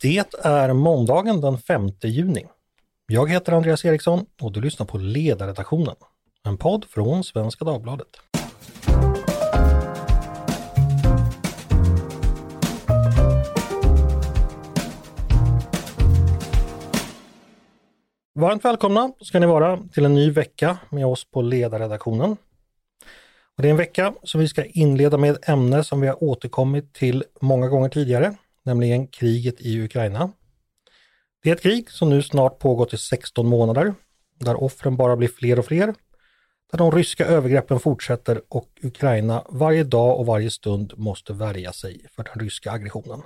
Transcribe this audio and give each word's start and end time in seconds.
Det 0.00 0.34
är 0.44 0.72
måndagen 0.72 1.40
den 1.40 1.58
5 1.58 1.88
juni. 2.02 2.46
Jag 3.06 3.30
heter 3.30 3.52
Andreas 3.52 3.84
Eriksson 3.84 4.26
och 4.40 4.52
du 4.52 4.60
lyssnar 4.60 4.86
på 4.86 4.98
Ledarredaktionen, 4.98 5.94
en 6.44 6.58
podd 6.58 6.84
från 6.84 7.24
Svenska 7.24 7.64
Dagbladet. 7.64 8.06
Varmt 18.34 18.64
välkomna 18.64 19.12
ska 19.20 19.38
ni 19.40 19.46
vara 19.46 19.78
till 19.92 20.04
en 20.04 20.14
ny 20.14 20.30
vecka 20.30 20.78
med 20.90 21.06
oss 21.06 21.30
på 21.30 21.42
Ledarredaktionen. 21.42 22.36
Och 23.56 23.62
det 23.62 23.68
är 23.68 23.70
en 23.70 23.76
vecka 23.76 24.14
som 24.22 24.40
vi 24.40 24.48
ska 24.48 24.64
inleda 24.64 25.18
med 25.18 25.30
ett 25.30 25.48
ämne 25.48 25.84
som 25.84 26.00
vi 26.00 26.08
har 26.08 26.24
återkommit 26.24 26.94
till 26.94 27.24
många 27.40 27.68
gånger 27.68 27.88
tidigare, 27.88 28.34
nämligen 28.68 29.06
kriget 29.06 29.60
i 29.60 29.80
Ukraina. 29.80 30.32
Det 31.42 31.50
är 31.50 31.54
ett 31.54 31.62
krig 31.62 31.90
som 31.90 32.10
nu 32.10 32.22
snart 32.22 32.58
pågått 32.58 32.94
i 32.94 32.98
16 32.98 33.46
månader, 33.46 33.94
där 34.38 34.62
offren 34.62 34.96
bara 34.96 35.16
blir 35.16 35.28
fler 35.28 35.58
och 35.58 35.64
fler, 35.64 35.94
där 36.70 36.78
de 36.78 36.92
ryska 36.92 37.26
övergreppen 37.26 37.80
fortsätter 37.80 38.42
och 38.48 38.68
Ukraina 38.82 39.44
varje 39.48 39.84
dag 39.84 40.18
och 40.18 40.26
varje 40.26 40.50
stund 40.50 40.92
måste 40.96 41.32
värja 41.32 41.72
sig 41.72 42.06
för 42.16 42.24
den 42.24 42.40
ryska 42.44 42.70
aggressionen. 42.72 43.22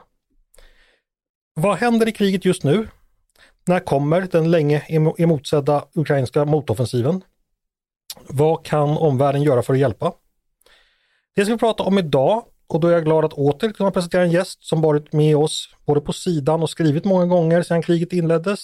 Vad 1.54 1.76
händer 1.76 2.08
i 2.08 2.12
kriget 2.12 2.44
just 2.44 2.64
nu? 2.64 2.88
När 3.66 3.80
kommer 3.80 4.20
den 4.20 4.50
länge 4.50 4.82
emotsedda 5.18 5.84
ukrainska 5.94 6.44
motoffensiven? 6.44 7.24
Vad 8.28 8.64
kan 8.64 8.96
omvärlden 8.96 9.42
göra 9.42 9.62
för 9.62 9.72
att 9.72 9.80
hjälpa? 9.80 10.12
Det 11.34 11.44
ska 11.44 11.54
vi 11.54 11.58
prata 11.58 11.82
om 11.82 11.98
idag 11.98 12.44
och 12.72 12.80
då 12.80 12.88
är 12.88 12.92
jag 12.92 13.04
glad 13.04 13.24
att 13.24 13.32
åter 13.32 13.72
kunna 13.72 13.90
presentera 13.90 14.22
en 14.22 14.30
gäst 14.30 14.64
som 14.64 14.80
varit 14.80 15.12
med 15.12 15.36
oss 15.36 15.68
både 15.86 16.00
på 16.00 16.12
sidan 16.12 16.62
och 16.62 16.70
skrivit 16.70 17.04
många 17.04 17.26
gånger 17.26 17.62
sedan 17.62 17.82
kriget 17.82 18.12
inleddes 18.12 18.60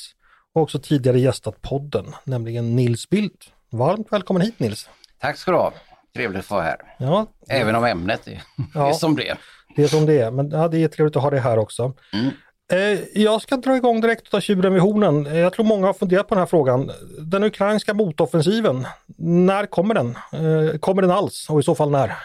och 0.55 0.63
också 0.63 0.79
tidigare 0.79 1.21
gästat 1.21 1.63
podden, 1.63 2.07
nämligen 2.25 2.77
Nils 2.77 3.09
Bildt. 3.09 3.45
Varmt 3.71 4.13
välkommen 4.13 4.43
hit 4.43 4.61
Nils! 4.61 4.89
Tack 5.21 5.37
ska 5.37 5.51
du 5.51 5.57
ha! 5.57 5.73
Trevligt 6.15 6.45
att 6.45 6.51
vara 6.51 6.63
här. 6.63 6.77
Ja, 6.99 7.27
Även 7.49 7.75
om 7.75 7.85
ämnet 7.85 8.29
är, 8.29 8.43
ja, 8.75 8.89
är 8.89 8.93
som 8.93 9.17
det 9.17 9.29
är. 9.29 9.39
Det 9.77 9.83
är 9.83 9.89
som 9.89 10.07
det 10.07 10.21
är, 10.21 10.31
men 10.31 10.51
ja, 10.51 10.69
det 10.69 10.85
är 10.85 10.89
trevligt 10.89 11.17
att 11.17 11.23
ha 11.23 11.31
dig 11.31 11.41
här 11.41 11.59
också. 11.59 11.95
Mm. 12.13 12.31
Eh, 12.73 13.01
jag 13.15 13.43
ska 13.43 13.57
dra 13.57 13.77
igång 13.77 14.01
direkt 14.01 14.23
och 14.23 14.31
ta 14.31 14.41
tjuren 14.41 14.73
vid 14.73 14.83
hornen. 14.83 15.27
Eh, 15.27 15.39
jag 15.39 15.53
tror 15.53 15.65
många 15.65 15.87
har 15.87 15.95
funderat 15.95 16.29
på 16.29 16.35
den 16.35 16.43
här 16.43 16.47
frågan. 16.47 16.91
Den 17.19 17.45
ukrainska 17.45 17.95
motoffensiven, 17.95 18.87
när 19.19 19.67
kommer 19.67 19.95
den? 19.95 20.19
Eh, 20.33 20.79
kommer 20.79 21.03
den 21.03 21.11
alls 21.11 21.47
och 21.51 21.61
i 21.61 21.63
så 21.63 21.75
fall 21.75 21.91
när? 21.91 22.17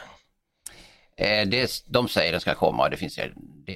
Eh, 1.17 1.47
det, 1.47 1.83
de 1.85 2.07
säger 2.07 2.31
den 2.31 2.41
ska 2.41 2.55
komma 2.55 2.83
och 2.83 2.89
det 2.89 2.97
finns, 2.97 3.19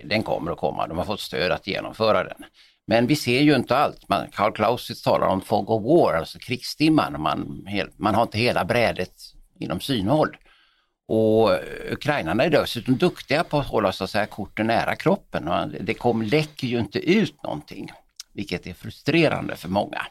den 0.04 0.24
kommer 0.24 0.52
att 0.52 0.58
komma. 0.58 0.88
De 0.88 0.98
har 0.98 1.06
fått 1.06 1.20
stöd 1.20 1.52
att 1.52 1.68
genomföra 1.68 2.24
den. 2.24 2.46
Men 2.88 3.08
vi 3.08 3.16
ser 3.16 3.42
ju 3.42 3.56
inte 3.56 3.78
allt. 3.78 4.10
Man, 4.10 4.28
Karl 4.32 4.52
Clausitz 4.52 5.02
talar 5.02 5.28
om 5.28 5.42
fog 5.42 5.70
of 5.70 5.84
war, 5.84 6.14
alltså 6.14 6.40
krigsdimman. 6.40 7.22
Man, 7.22 7.68
man 7.98 8.16
har 8.16 8.22
inte 8.22 8.38
hela 8.38 8.66
brädet 8.66 9.14
inom 9.60 9.80
synhåll. 9.80 10.38
Och 11.08 11.54
eh, 11.54 11.60
ukrainarna 11.92 12.44
är 12.44 12.50
dessutom 12.50 12.98
duktiga 12.98 13.44
på 13.44 13.60
att 13.60 13.68
hålla 13.68 13.92
så 13.92 14.04
att 14.04 14.10
säga, 14.10 14.26
korten 14.26 14.68
nära 14.68 14.96
kroppen. 14.96 15.76
Det 15.82 15.94
kom, 15.94 16.22
läcker 16.22 16.68
ju 16.68 16.80
inte 16.80 17.00
ut 17.00 17.44
någonting, 17.44 17.92
vilket 18.34 18.68
är 18.68 18.74
frustrerande 18.74 19.56
för 19.56 19.70
många. 19.70 20.02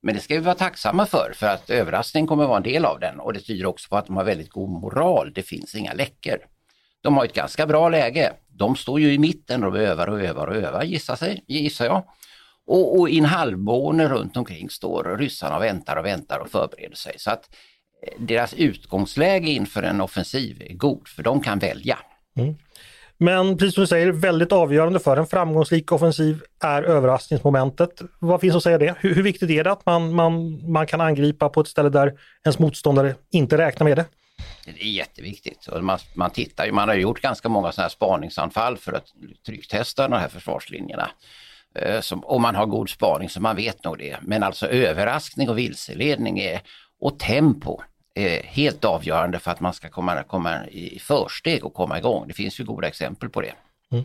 Men 0.00 0.14
det 0.14 0.20
ska 0.20 0.34
vi 0.34 0.40
vara 0.40 0.54
tacksamma 0.54 1.06
för, 1.06 1.32
för 1.34 1.46
att 1.46 1.70
överraskning 1.70 2.26
kommer 2.26 2.42
att 2.42 2.48
vara 2.48 2.56
en 2.56 2.62
del 2.62 2.84
av 2.84 3.00
den 3.00 3.20
och 3.20 3.32
det 3.32 3.40
tyder 3.40 3.66
också 3.66 3.88
på 3.88 3.96
att 3.96 4.06
de 4.06 4.16
har 4.16 4.24
väldigt 4.24 4.50
god 4.50 4.70
moral. 4.70 5.32
Det 5.34 5.42
finns 5.42 5.74
inga 5.74 5.92
läckor. 5.92 6.38
De 7.02 7.16
har 7.16 7.24
ett 7.24 7.34
ganska 7.34 7.66
bra 7.66 7.88
läge. 7.88 8.32
De 8.48 8.76
står 8.76 9.00
ju 9.00 9.12
i 9.12 9.18
mitten 9.18 9.64
och 9.64 9.78
övar 9.78 10.08
och 10.08 10.20
övar 10.20 10.46
och 10.46 10.56
övar 10.56 10.82
gissar, 10.82 11.16
sig, 11.16 11.44
gissar 11.46 11.84
jag. 11.84 12.04
Och, 12.66 13.00
och 13.00 13.10
i 13.10 13.18
en 13.18 13.24
halvmåne 13.24 14.08
runt 14.08 14.36
omkring 14.36 14.70
står 14.70 15.16
ryssarna 15.18 15.56
och 15.56 15.62
väntar 15.62 15.96
och 15.96 16.04
väntar 16.04 16.38
och 16.38 16.50
förbereder 16.50 16.96
sig. 16.96 17.14
Så 17.18 17.30
att 17.30 17.50
eh, 18.06 18.22
deras 18.22 18.54
utgångsläge 18.54 19.50
inför 19.50 19.82
en 19.82 20.00
offensiv 20.00 20.62
är 20.62 20.74
god, 20.74 21.08
för 21.08 21.22
de 21.22 21.40
kan 21.40 21.58
välja. 21.58 21.98
Mm. 22.36 22.54
Men 23.20 23.56
precis 23.56 23.74
som 23.74 23.82
du 23.82 23.86
säger, 23.86 24.12
väldigt 24.12 24.52
avgörande 24.52 24.98
för 24.98 25.16
en 25.16 25.26
framgångsrik 25.26 25.92
offensiv 25.92 26.42
är 26.64 26.82
överraskningsmomentet. 26.82 28.02
Vad 28.18 28.40
finns 28.40 28.56
att 28.56 28.62
säga 28.62 28.78
det? 28.78 28.94
Hur, 28.98 29.14
hur 29.14 29.22
viktigt 29.22 29.50
är 29.50 29.64
det 29.64 29.72
att 29.72 29.86
man, 29.86 30.14
man, 30.14 30.62
man 30.72 30.86
kan 30.86 31.00
angripa 31.00 31.48
på 31.48 31.60
ett 31.60 31.68
ställe 31.68 31.88
där 31.88 32.12
ens 32.44 32.58
motståndare 32.58 33.14
inte 33.30 33.58
räknar 33.58 33.84
med 33.84 33.96
det? 33.96 34.04
Det 34.64 34.70
är 34.70 34.90
jätteviktigt. 34.90 35.66
Och 35.66 35.84
man, 35.84 35.98
man 36.14 36.30
tittar 36.30 36.70
man 36.70 36.88
har 36.88 36.96
gjort 36.96 37.20
ganska 37.20 37.48
många 37.48 37.72
sådana 37.72 37.84
här 37.84 37.90
spaningsanfall 37.90 38.76
för 38.76 38.92
att 38.92 39.06
trycktesta 39.46 40.08
de 40.08 40.16
här 40.16 40.28
försvarslinjerna. 40.28 41.10
Eh, 41.74 42.00
som, 42.00 42.20
och 42.20 42.40
man 42.40 42.54
har 42.54 42.66
god 42.66 42.90
spaning 42.90 43.28
så 43.28 43.40
man 43.40 43.56
vet 43.56 43.84
nog 43.84 43.98
det. 43.98 44.16
Men 44.22 44.42
alltså 44.42 44.66
överraskning 44.66 45.48
och 45.48 45.58
vilseledning 45.58 46.38
är, 46.38 46.60
och 47.00 47.18
tempo 47.18 47.80
är 48.14 48.42
helt 48.42 48.84
avgörande 48.84 49.38
för 49.38 49.50
att 49.50 49.60
man 49.60 49.74
ska 49.74 49.88
komma, 49.88 50.22
komma 50.22 50.66
i 50.66 50.98
försteg 50.98 51.64
och 51.64 51.74
komma 51.74 51.98
igång. 51.98 52.28
Det 52.28 52.34
finns 52.34 52.60
ju 52.60 52.64
goda 52.64 52.88
exempel 52.88 53.28
på 53.28 53.40
det. 53.40 53.54
Mm. 53.92 54.04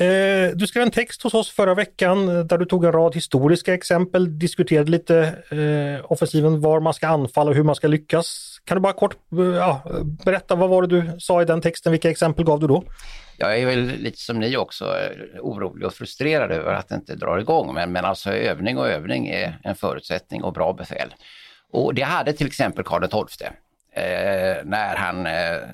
Eh, 0.00 0.50
du 0.54 0.66
skrev 0.66 0.82
en 0.82 0.90
text 0.90 1.22
hos 1.22 1.34
oss 1.34 1.50
förra 1.50 1.74
veckan 1.74 2.28
eh, 2.28 2.44
där 2.44 2.58
du 2.58 2.64
tog 2.64 2.84
en 2.84 2.92
rad 2.92 3.14
historiska 3.14 3.74
exempel, 3.74 4.38
diskuterade 4.38 4.90
lite 4.90 5.18
eh, 5.50 6.12
offensiven, 6.12 6.60
var 6.60 6.80
man 6.80 6.94
ska 6.94 7.08
anfalla 7.08 7.50
och 7.50 7.56
hur 7.56 7.62
man 7.62 7.74
ska 7.74 7.88
lyckas. 7.88 8.58
Kan 8.64 8.76
du 8.76 8.80
bara 8.80 8.92
kort 8.92 9.16
eh, 9.32 9.44
ja, 9.44 9.82
berätta, 10.24 10.54
vad 10.54 10.70
var 10.70 10.82
det 10.82 10.88
du 10.88 11.20
sa 11.20 11.42
i 11.42 11.44
den 11.44 11.60
texten, 11.60 11.92
vilka 11.92 12.10
exempel 12.10 12.44
gav 12.44 12.60
du 12.60 12.66
då? 12.66 12.84
Jag 13.36 13.58
är 13.58 13.66
väl 13.66 13.86
lite 13.86 14.18
som 14.18 14.38
ni 14.38 14.56
också 14.56 14.84
eh, 14.84 15.40
orolig 15.40 15.86
och 15.86 15.94
frustrerad 15.94 16.50
över 16.50 16.74
att 16.74 16.88
det 16.88 16.94
inte 16.94 17.14
drar 17.14 17.38
igång, 17.38 17.74
men, 17.74 17.92
men 17.92 18.04
alltså 18.04 18.30
övning 18.30 18.78
och 18.78 18.88
övning 18.88 19.28
är 19.28 19.58
en 19.64 19.74
förutsättning 19.74 20.42
och 20.42 20.52
bra 20.52 20.72
befäl. 20.72 21.14
Och 21.72 21.94
det 21.94 22.02
hade 22.02 22.32
till 22.32 22.46
exempel 22.46 22.84
Karl 22.84 23.26
XII 23.26 23.48
eh, 23.92 24.64
när 24.64 24.96
han 24.96 25.26
Eh, 25.26 25.68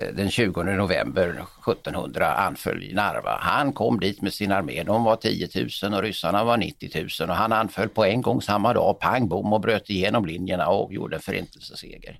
Eh, 0.00 0.14
den 0.14 0.30
20 0.30 0.62
november 0.62 1.44
1700 1.66 2.34
anföll 2.34 2.94
Narva. 2.94 3.38
Han 3.40 3.72
kom 3.72 4.00
dit 4.00 4.22
med 4.22 4.32
sin 4.32 4.52
armé, 4.52 4.82
de 4.82 5.04
var 5.04 5.16
10 5.16 5.48
000 5.82 5.94
och 5.94 6.02
ryssarna 6.02 6.44
var 6.44 6.56
90 6.56 7.08
000 7.20 7.30
och 7.30 7.36
han 7.36 7.52
anföll 7.52 7.88
på 7.88 8.04
en 8.04 8.22
gång 8.22 8.42
samma 8.42 8.74
dag, 8.74 9.00
pang 9.00 9.28
bom 9.28 9.52
och 9.52 9.60
bröt 9.60 9.90
igenom 9.90 10.26
linjerna 10.26 10.68
och 10.68 10.92
gjorde 10.92 11.16
en 11.16 11.22
förintelseseger. 11.22 12.18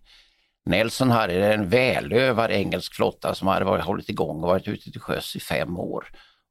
Nelson 0.67 1.11
hade 1.11 1.55
en 1.55 1.69
välövad 1.69 2.51
engelsk 2.51 2.95
flotta 2.95 3.35
som 3.35 3.49
hade 3.49 3.65
varit, 3.65 3.85
hållit 3.85 4.09
igång 4.09 4.43
och 4.43 4.49
varit 4.49 4.69
ute 4.69 4.91
till 4.91 5.01
sjöss 5.01 5.37
i 5.37 5.41
fem 5.41 5.79
år. 5.79 6.05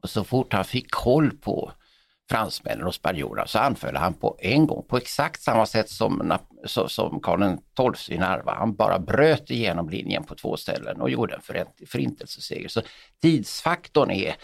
Och 0.03 0.09
så 0.09 0.23
fort 0.23 0.53
han 0.53 0.65
fick 0.65 0.91
koll 0.91 1.31
på 1.31 1.71
fransmännen 2.29 2.87
och 2.87 2.95
spanjorerna 2.95 3.47
så 3.47 3.59
anföll 3.59 3.95
han 3.95 4.13
på 4.13 4.37
en 4.39 4.67
gång 4.67 4.85
på 4.87 4.97
exakt 4.97 5.41
samma 5.41 5.65
sätt 5.65 5.89
som, 5.89 6.37
som 6.65 7.19
Karl 7.19 7.57
XII 7.95 8.15
i 8.15 8.19
Narva. 8.19 8.55
Han 8.55 8.75
bara 8.75 8.99
bröt 8.99 9.51
igenom 9.51 9.89
linjen 9.89 10.23
på 10.23 10.35
två 10.35 10.57
ställen 10.57 11.01
och 11.01 11.09
gjorde 11.09 11.35
en 11.35 11.65
förintelseseger. 11.87 12.67
Så 12.67 12.81
tidsfaktorn 13.21 14.11
är, 14.11 14.35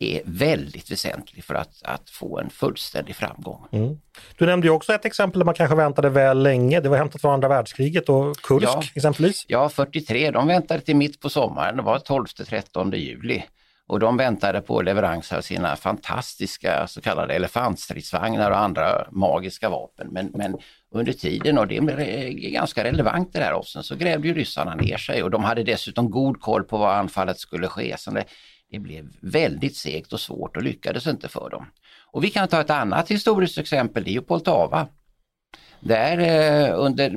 är 0.00 0.22
väldigt 0.24 0.90
väsentlig 0.90 1.44
för 1.44 1.54
att, 1.54 1.82
att 1.82 2.10
få 2.10 2.38
en 2.38 2.50
fullständig 2.50 3.16
framgång. 3.16 3.66
Mm. 3.72 3.98
Du 4.38 4.46
nämnde 4.46 4.70
också 4.70 4.92
ett 4.92 5.04
exempel 5.04 5.38
där 5.38 5.46
man 5.46 5.54
kanske 5.54 5.76
väntade 5.76 6.08
väl 6.08 6.42
länge. 6.42 6.80
Det 6.80 6.88
var 6.88 6.96
hämtat 6.96 7.20
från 7.20 7.34
andra 7.34 7.48
världskriget 7.48 8.08
och 8.08 8.36
Kursk 8.36 8.66
ja, 8.66 8.82
exempelvis. 8.94 9.44
Ja, 9.48 9.68
43. 9.68 10.30
De 10.30 10.46
väntade 10.46 10.80
till 10.80 10.96
mitt 10.96 11.20
på 11.20 11.30
sommaren. 11.30 11.76
Det 11.76 11.82
var 11.82 11.98
12-13 11.98 12.94
juli 12.96 13.44
och 13.90 14.00
de 14.00 14.16
väntade 14.16 14.60
på 14.60 14.82
leverans 14.82 15.32
av 15.32 15.40
sina 15.40 15.76
fantastiska 15.76 16.86
så 16.86 17.00
kallade 17.00 17.34
elefantstridsvagnar 17.34 18.50
och 18.50 18.58
andra 18.58 19.06
magiska 19.10 19.68
vapen. 19.68 20.08
Men, 20.10 20.30
men 20.34 20.56
under 20.94 21.12
tiden, 21.12 21.58
och 21.58 21.66
det 21.66 21.76
är 21.76 22.50
ganska 22.50 22.84
relevant 22.84 23.32
det 23.32 23.38
här, 23.38 23.52
också, 23.52 23.82
så 23.82 23.96
grävde 23.96 24.28
ju 24.28 24.34
ryssarna 24.34 24.74
ner 24.74 24.96
sig 24.96 25.22
och 25.22 25.30
de 25.30 25.44
hade 25.44 25.62
dessutom 25.62 26.10
god 26.10 26.40
koll 26.40 26.64
på 26.64 26.78
var 26.78 26.94
anfallet 26.94 27.38
skulle 27.38 27.68
ske. 27.68 27.94
Så 27.98 28.10
det, 28.10 28.24
det 28.70 28.78
blev 28.78 29.08
väldigt 29.22 29.76
segt 29.76 30.12
och 30.12 30.20
svårt 30.20 30.56
och 30.56 30.62
lyckades 30.62 31.06
inte 31.06 31.28
för 31.28 31.50
dem. 31.50 31.66
Och 32.12 32.24
vi 32.24 32.30
kan 32.30 32.48
ta 32.48 32.60
ett 32.60 32.70
annat 32.70 33.10
historiskt 33.10 33.58
exempel, 33.58 34.04
det 34.04 34.10
är 34.10 34.14
ju 34.14 34.22
Poltava. 34.22 34.88
Där, 35.80 36.18
eh, 36.18 36.80
under, 36.80 37.10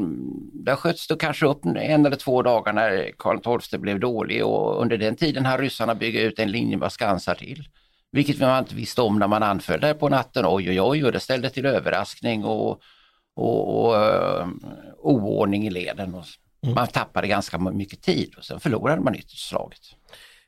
där 0.66 0.76
sköts 0.76 1.08
det 1.08 1.16
kanske 1.16 1.46
upp 1.46 1.66
en 1.66 2.06
eller 2.06 2.16
två 2.16 2.42
dagar 2.42 2.74
när 2.74 3.12
Karl 3.18 3.60
XII 3.60 3.80
blev 3.80 4.00
dålig 4.00 4.46
och 4.46 4.82
under 4.82 4.98
den 4.98 5.16
tiden 5.16 5.46
har 5.46 5.58
ryssarna 5.58 5.96
byggt 5.96 6.20
ut 6.20 6.40
en 6.40 6.52
linje 6.52 6.78
med 6.78 6.92
skansar 6.92 7.36
till. 7.36 7.68
Vilket 8.12 8.40
man 8.40 8.60
inte 8.60 8.76
visste 8.76 9.02
om 9.02 9.20
när 9.20 9.28
man 9.28 9.44
anföll 9.44 9.80
där 9.80 9.94
på 9.94 10.10
natten. 10.10 10.46
Oj, 10.48 10.70
oj, 10.70 10.82
oj, 10.82 11.06
och 11.06 11.12
det 11.12 11.20
ställde 11.20 11.50
till 11.50 11.66
överraskning 11.66 12.46
och, 12.46 12.82
och, 13.36 13.86
och 13.86 13.94
uh, 13.94 14.48
oordning 14.98 15.68
i 15.68 15.70
leden. 15.70 16.16
Och 16.16 16.26
mm. 16.64 16.76
Man 16.76 16.88
tappade 16.88 17.28
ganska 17.28 17.58
mycket 17.58 18.02
tid 18.02 18.34
och 18.38 18.44
sen 18.44 18.60
förlorade 18.60 19.02
man 19.02 19.16
ytterst 19.16 19.50
slaget. 19.50 19.80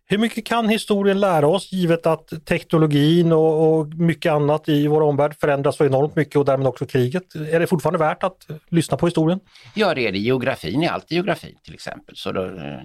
Hur 0.08 0.18
mycket 0.18 0.46
kan 0.46 0.70
historien 0.70 1.20
lära 1.20 1.48
oss 1.48 1.72
givet 1.72 2.06
att 2.06 2.46
teknologin 2.46 3.32
och, 3.32 3.80
och, 3.80 3.88
mycket 3.88 4.32
annat 4.32 4.70
i 4.70 4.88
vår 4.88 5.02
omvärld 5.02 5.36
förändras 5.40 5.76
så 5.76 5.86
enormt 5.86 6.16
mycket 6.16 6.36
och 6.36 6.46
därmed 6.46 6.68
också 6.68 6.86
kriget? 6.86 7.36
Är 7.36 7.60
det 7.60 7.68
fortfarande 7.68 8.00
värt 8.00 8.24
att 8.24 8.48
lyssna 8.70 8.98
på 8.98 9.06
historien? 9.06 9.40
Ja 9.74 9.94
det 9.94 10.08
är 10.08 10.12
det. 10.12 10.18
Geografin 10.18 10.84
är 10.84 10.90
alltid 10.90 11.16
geografin 11.16 11.56
till 11.64 11.74
exempel. 11.74 12.16
Så 12.16 12.32
då, 12.32 12.46
eh, 12.46 12.80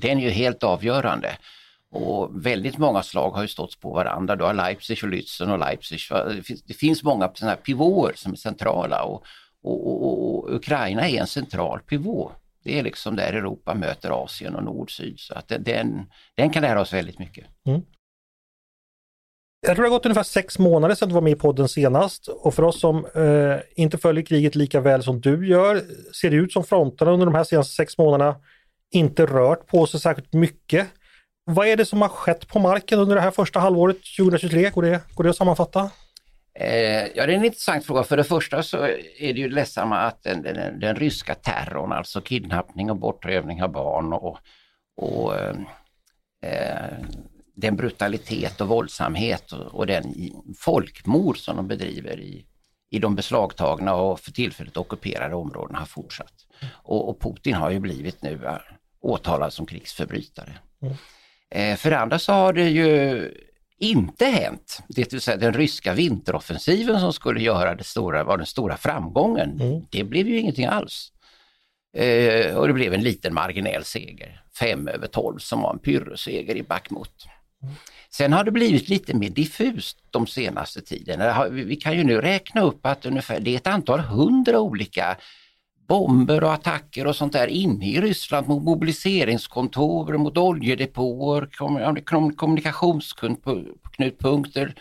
den 0.00 0.18
är 0.18 0.22
ju 0.22 0.30
helt 0.30 0.62
avgörande. 0.62 1.36
Och 1.90 2.46
väldigt 2.46 2.78
många 2.78 3.02
slag 3.02 3.30
har 3.30 3.42
ju 3.42 3.48
stått 3.48 3.80
på 3.80 3.92
varandra. 3.92 4.36
Du 4.36 4.44
har 4.44 4.54
Leipzig 4.54 4.98
och 5.02 5.08
Lützen 5.08 5.52
och 5.52 5.58
Leipzig. 5.58 6.00
Det 6.66 6.74
finns, 6.74 7.02
många 7.02 7.30
sådana 7.34 7.56
pivåer 7.56 8.12
som 8.16 8.32
är 8.32 8.36
centrala 8.36 9.02
och, 9.02 9.24
och, 9.62 9.86
och, 9.86 10.38
och, 10.38 10.54
Ukraina 10.54 11.08
är 11.08 11.20
en 11.20 11.26
central 11.26 11.80
pivå. 11.80 12.30
Det 12.66 12.78
är 12.78 12.82
liksom 12.82 13.16
där 13.16 13.32
Europa 13.32 13.74
möter 13.74 14.24
Asien 14.24 14.54
och 14.54 14.64
nord-syd. 14.64 15.20
Så 15.20 15.34
att 15.34 15.52
den, 15.60 16.06
den 16.36 16.50
kan 16.50 16.62
lära 16.62 16.80
oss 16.80 16.92
väldigt 16.92 17.18
mycket. 17.18 17.46
Mm. 17.66 17.82
Jag 19.66 19.76
tror 19.76 19.84
det 19.84 19.90
har 19.90 19.96
gått 19.96 20.06
ungefär 20.06 20.22
sex 20.22 20.58
månader 20.58 20.94
sedan 20.94 21.08
du 21.08 21.14
var 21.14 21.22
med 21.22 21.32
i 21.32 21.36
podden 21.36 21.68
senast 21.68 22.28
och 22.28 22.54
för 22.54 22.62
oss 22.62 22.80
som 22.80 23.06
eh, 23.14 23.82
inte 23.82 23.98
följer 23.98 24.24
kriget 24.24 24.54
lika 24.54 24.80
väl 24.80 25.02
som 25.02 25.20
du 25.20 25.48
gör 25.48 25.82
ser 26.20 26.30
det 26.30 26.36
ut 26.36 26.52
som 26.52 26.64
fronterna 26.64 27.10
under 27.10 27.26
de 27.26 27.34
här 27.34 27.44
senaste 27.44 27.74
sex 27.74 27.98
månaderna 27.98 28.36
inte 28.90 29.26
rört 29.26 29.66
på 29.66 29.86
sig 29.86 30.00
särskilt 30.00 30.32
mycket. 30.32 30.86
Vad 31.44 31.66
är 31.66 31.76
det 31.76 31.84
som 31.84 32.02
har 32.02 32.08
skett 32.08 32.48
på 32.48 32.58
marken 32.58 32.98
under 32.98 33.14
det 33.14 33.20
här 33.20 33.30
första 33.30 33.60
halvåret 33.60 33.96
2023? 34.18 34.70
Går 34.70 34.82
det, 34.82 35.00
går 35.14 35.24
det 35.24 35.30
att 35.30 35.36
sammanfatta? 35.36 35.90
Eh, 36.58 37.06
ja, 37.14 37.26
det 37.26 37.32
är 37.32 37.36
en 37.36 37.44
intressant 37.44 37.84
fråga. 37.84 38.02
För 38.02 38.16
det 38.16 38.24
första 38.24 38.62
så 38.62 38.76
är 39.18 39.34
det 39.34 39.40
ju 39.40 39.48
ledsamma 39.48 39.98
att 39.98 40.22
den, 40.22 40.42
den, 40.42 40.80
den 40.80 40.96
ryska 40.96 41.34
terrorn, 41.34 41.92
alltså 41.92 42.20
kidnappning 42.20 42.90
och 42.90 42.96
bortrövning 42.96 43.62
av 43.62 43.72
barn 43.72 44.12
och, 44.12 44.38
och 44.96 45.34
eh, 45.34 45.56
eh 46.42 46.98
den 47.56 47.76
brutalitet 47.76 48.60
och 48.60 48.68
våldsamhet 48.68 49.52
och, 49.52 49.74
och, 49.74 49.86
den 49.86 50.14
folkmord 50.58 51.38
som 51.38 51.56
de 51.56 51.68
bedriver 51.68 52.20
i, 52.20 52.46
i 52.90 52.98
de 52.98 53.14
beslagtagna 53.14 53.94
och 53.94 54.20
för 54.20 54.32
tillfället 54.32 54.76
ockuperade 54.76 55.34
områdena 55.34 55.78
har 55.78 55.86
fortsatt. 55.86 56.34
Och, 56.72 57.08
och 57.08 57.20
Putin 57.20 57.54
har 57.54 57.70
ju 57.70 57.78
blivit 57.78 58.22
nu 58.22 58.40
eh, 58.44 58.58
åtalad 59.00 59.52
som 59.52 59.66
krigsförbrytare. 59.66 60.58
Mm. 60.82 60.94
Eh, 61.50 61.76
för 61.76 61.90
det 61.90 61.98
andra 61.98 62.18
så 62.18 62.32
har 62.32 62.52
det 62.52 62.68
ju 62.68 63.30
inte 63.78 64.24
hänt, 64.24 64.82
det 64.88 65.12
vill 65.12 65.20
säga 65.20 65.36
den 65.36 65.52
ryska 65.52 65.94
vinteroffensiven 65.94 67.00
som 67.00 67.12
skulle 67.12 67.40
göra 67.40 67.74
det 67.74 67.84
stora, 67.84 68.24
var 68.24 68.36
den 68.36 68.46
stora 68.46 68.76
framgången. 68.76 69.60
Mm. 69.60 69.82
Det 69.90 70.04
blev 70.04 70.28
ju 70.28 70.38
ingenting 70.38 70.66
alls. 70.66 71.12
Eh, 71.96 72.56
och 72.56 72.66
det 72.66 72.72
blev 72.72 72.94
en 72.94 73.02
liten 73.02 73.34
marginell 73.34 73.84
seger, 73.84 74.42
5 74.58 74.88
över 74.88 75.06
12 75.06 75.38
som 75.38 75.62
var 75.62 75.72
en 75.72 75.78
pyrrusseger 75.78 76.56
i 76.56 76.62
Bakhmut. 76.62 77.26
Sen 78.10 78.32
har 78.32 78.44
det 78.44 78.50
blivit 78.50 78.88
lite 78.88 79.16
mer 79.16 79.30
diffust 79.30 79.98
de 80.10 80.26
senaste 80.26 80.82
tiden. 80.82 81.50
Vi 81.50 81.76
kan 81.76 81.96
ju 81.96 82.04
nu 82.04 82.20
räkna 82.20 82.60
upp 82.60 82.86
att 82.86 83.06
ungefär, 83.06 83.40
det 83.40 83.50
är 83.50 83.56
ett 83.56 83.66
antal 83.66 84.00
hundra 84.00 84.60
olika 84.60 85.16
bomber 85.86 86.44
och 86.44 86.52
attacker 86.52 87.06
och 87.06 87.16
sånt 87.16 87.32
där 87.32 87.46
inne 87.46 87.86
i 87.86 88.00
Ryssland 88.00 88.48
mot 88.48 88.62
mobiliseringskontor, 88.62 90.18
mot 90.18 90.38
oljedepåer, 90.38 91.48
kommunikationsknutpunkter, 92.36 94.74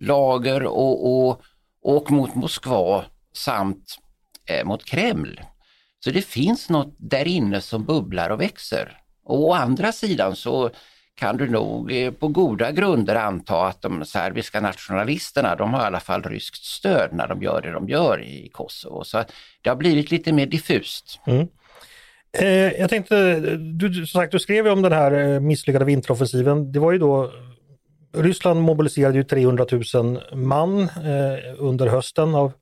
lager 0.00 0.62
och, 0.62 1.06
och, 1.06 1.42
och 1.82 2.10
mot 2.10 2.34
Moskva 2.34 3.04
samt 3.36 3.98
eh, 4.46 4.64
mot 4.64 4.84
Kreml. 4.84 5.40
Så 6.04 6.10
det 6.10 6.22
finns 6.22 6.68
något 6.68 6.94
där 6.98 7.28
inne 7.28 7.60
som 7.60 7.84
bubblar 7.84 8.30
och 8.30 8.40
växer. 8.40 8.98
Och 9.24 9.40
å 9.40 9.52
andra 9.52 9.92
sidan 9.92 10.36
så 10.36 10.70
kan 11.22 11.36
du 11.36 11.48
nog 11.48 11.92
eh, 11.92 12.12
på 12.12 12.28
goda 12.28 12.72
grunder 12.72 13.14
anta 13.14 13.66
att 13.66 13.82
de 13.82 14.04
serbiska 14.04 14.60
nationalisterna, 14.60 15.56
de 15.56 15.74
har 15.74 15.82
i 15.82 15.86
alla 15.86 16.00
fall 16.00 16.22
ryskt 16.22 16.64
stöd 16.64 17.08
när 17.12 17.28
de 17.28 17.42
gör 17.42 17.60
det 17.62 17.70
de 17.70 17.88
gör 17.88 18.22
i 18.22 18.48
Kosovo. 18.52 19.04
Så 19.04 19.24
det 19.62 19.68
har 19.68 19.76
blivit 19.76 20.10
lite 20.10 20.32
mer 20.32 20.46
diffust. 20.46 21.20
Mm. 21.26 21.48
Eh, 22.38 22.80
jag 22.80 22.90
tänkte, 22.90 23.40
du, 23.56 23.94
som 23.94 24.20
sagt, 24.20 24.32
du 24.32 24.38
skrev 24.38 24.66
ju 24.66 24.72
om 24.72 24.82
den 24.82 24.92
här 24.92 25.12
eh, 25.12 25.40
misslyckade 25.40 25.84
vinteroffensiven. 25.84 26.72
Det 26.72 26.78
var 26.78 26.92
ju 26.92 26.98
då 26.98 27.32
Ryssland 28.16 28.62
mobiliserade 28.62 29.18
ju 29.18 29.24
300 29.24 29.66
000 29.94 30.20
man 30.34 30.80
eh, 30.80 30.88
under 31.58 31.86
hösten 31.86 32.34
av 32.34 32.52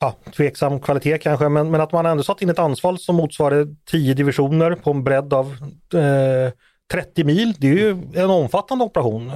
ja, 0.00 0.16
tveksam 0.36 0.80
kvalitet 0.80 1.18
kanske, 1.18 1.48
men, 1.48 1.70
men 1.70 1.80
att 1.80 1.92
man 1.92 2.06
ändå 2.06 2.22
satt 2.22 2.42
in 2.42 2.50
ett 2.50 2.58
anfall 2.58 2.98
som 2.98 3.16
motsvarade 3.16 3.66
10 3.90 4.14
divisioner 4.14 4.74
på 4.74 4.90
en 4.90 5.04
bredd 5.04 5.32
av 5.32 5.46
eh, 5.94 6.52
30 6.92 7.24
mil, 7.24 7.54
det 7.58 7.66
är 7.66 7.72
ju 7.72 7.90
en 8.14 8.30
omfattande 8.30 8.84
operation. 8.84 9.32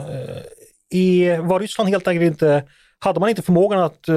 I, 0.91 1.29
eh, 1.29 1.47
var 1.47 1.61
Ryssland 1.61 1.91
helt 1.91 2.09
enkelt 2.09 2.27
inte, 2.27 2.65
hade 2.99 3.21
man 3.21 3.29
inte 3.29 3.43
förmågan 3.43 3.81
att 3.81 4.09
eh, 4.09 4.17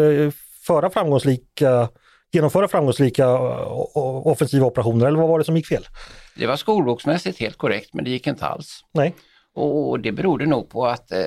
föra 0.67 0.89
framgångsrika, 0.89 1.89
genomföra 2.31 2.67
framgångsrika 2.67 3.23
eh, 3.23 3.97
offensiva 4.27 4.65
operationer 4.65 5.05
eller 5.07 5.19
vad 5.19 5.29
var 5.29 5.39
det 5.39 5.45
som 5.45 5.57
gick 5.57 5.67
fel? 5.67 5.87
Det 6.35 6.47
var 6.47 6.55
skolboksmässigt 6.55 7.39
helt 7.39 7.57
korrekt 7.57 7.93
men 7.93 8.03
det 8.05 8.11
gick 8.11 8.27
inte 8.27 8.45
alls. 8.45 8.79
Nej. 8.93 9.15
Och 9.55 9.99
det 9.99 10.11
berodde 10.11 10.45
nog 10.45 10.69
på 10.69 10.85
att 10.85 11.11
eh, 11.11 11.19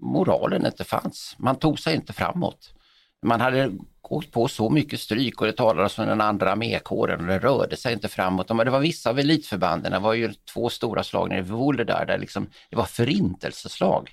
moralen 0.00 0.66
inte 0.66 0.84
fanns. 0.84 1.36
Man 1.38 1.56
tog 1.56 1.78
sig 1.78 1.94
inte 1.94 2.12
framåt. 2.12 2.74
Man 3.22 3.40
hade 3.40 3.72
gått 4.02 4.32
på 4.32 4.48
så 4.48 4.70
mycket 4.70 5.00
stryk 5.00 5.40
och 5.40 5.46
det 5.46 5.52
talades 5.52 5.98
om 5.98 6.06
den 6.06 6.20
andra 6.20 6.52
armékåren 6.52 7.20
och 7.20 7.26
det 7.26 7.38
rörde 7.38 7.76
sig 7.76 7.92
inte 7.92 8.08
framåt. 8.08 8.48
Men 8.48 8.66
det 8.66 8.70
var 8.70 8.80
vissa 8.80 9.10
av 9.10 9.18
elitförbanden, 9.18 9.92
det 9.92 9.98
var 9.98 10.14
ju 10.14 10.32
två 10.52 10.68
stora 10.68 11.02
slag 11.02 11.28
nere 11.28 11.42
vid 11.42 11.50
Vuhledar 11.50 12.06
där 12.06 12.18
liksom, 12.18 12.46
det 12.70 12.76
var 12.76 12.84
förintelseslag. 12.84 14.10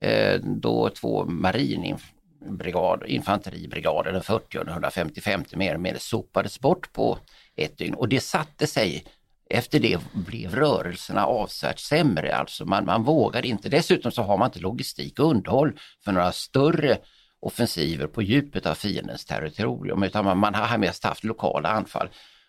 Eh, 0.00 0.40
då 0.40 0.90
två 0.90 1.24
marinbrigad, 1.24 3.04
infanteribrigader, 3.06 4.12
den 4.12 4.22
40 4.22 4.58
och 4.58 4.64
den 4.64 4.72
155 4.72 5.44
mer 5.52 5.68
eller 5.68 5.78
mindre 5.78 6.00
sopades 6.00 6.60
bort 6.60 6.92
på 6.92 7.18
ett 7.56 7.78
dygn 7.78 7.94
och 7.94 8.08
det 8.08 8.20
satte 8.20 8.66
sig 8.66 9.04
efter 9.50 9.80
det 9.80 10.00
blev 10.12 10.54
rörelserna 10.54 11.26
avsevärt 11.26 11.78
sämre, 11.78 12.36
alltså 12.36 12.64
man, 12.64 12.84
man 12.84 13.04
vågade 13.04 13.48
inte. 13.48 13.68
Dessutom 13.68 14.12
så 14.12 14.22
har 14.22 14.38
man 14.38 14.46
inte 14.46 14.58
logistik 14.58 15.18
och 15.18 15.30
underhåll 15.30 15.72
för 16.04 16.12
några 16.12 16.32
större 16.32 16.98
offensiver 17.40 18.06
på 18.06 18.22
djupet 18.22 18.66
av 18.66 18.74
fiendens 18.74 19.24
territorium 19.24 20.02
utan 20.02 20.24
man, 20.24 20.38
man 20.38 20.54
har 20.54 20.78
mest 20.78 21.04
haft 21.04 21.24
lokala 21.24 21.68
anfall. 21.68 22.08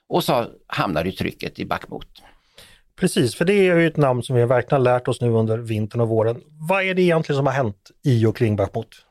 Och 0.09 0.23
så 0.23 0.45
hamnar 0.67 1.05
ju 1.05 1.11
trycket 1.11 1.59
i 1.59 1.65
Bakhmut. 1.65 2.21
Precis, 2.95 3.35
för 3.35 3.45
det 3.45 3.53
är 3.53 3.77
ju 3.77 3.87
ett 3.87 3.97
namn 3.97 4.23
som 4.23 4.35
vi 4.35 4.45
verkligen 4.45 4.83
lärt 4.83 5.07
oss 5.07 5.21
nu 5.21 5.29
under 5.29 5.57
vintern 5.57 6.01
och 6.01 6.07
våren. 6.07 6.41
Vad 6.69 6.83
är 6.83 6.93
det 6.93 7.01
egentligen 7.01 7.37
som 7.37 7.45
har 7.45 7.53
hänt 7.53 7.91
i 8.03 8.25
och 8.25 8.37
kring 8.37 8.55
Bakhmut? 8.55 9.05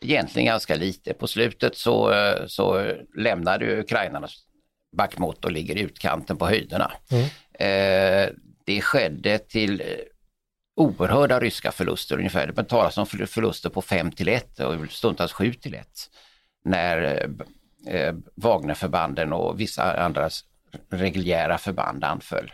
Egentligen 0.00 0.46
ganska 0.46 0.74
lite. 0.74 1.14
På 1.14 1.26
slutet 1.26 1.76
så, 1.76 2.14
så 2.46 2.92
lämnade 3.16 3.80
ukrainarna 3.80 4.28
Bakhmut 4.96 5.44
och 5.44 5.52
ligger 5.52 5.78
i 5.78 5.80
utkanten 5.80 6.36
på 6.36 6.46
höjderna. 6.46 6.92
Mm. 7.10 7.24
Eh, 7.52 8.28
det 8.64 8.80
skedde 8.80 9.38
till 9.38 9.82
oerhörda 10.76 11.40
ryska 11.40 11.72
förluster 11.72 12.18
ungefär. 12.18 12.46
Det 12.46 12.64
talas 12.64 12.98
om 12.98 13.06
förluster 13.06 13.70
på 13.70 13.82
5 13.82 14.12
till 14.12 14.28
1 14.28 14.60
och 14.60 14.90
stundtals 14.90 15.32
7 15.32 15.52
till 15.52 15.74
1 15.74 15.88
när 16.64 17.02
eh, 17.86 17.94
eh, 17.94 18.14
Wagnerförbanden 18.34 19.32
och 19.32 19.60
vissa 19.60 20.04
andra 20.04 20.30
reguljära 20.90 21.58
förband 21.58 22.04
anföll. 22.04 22.52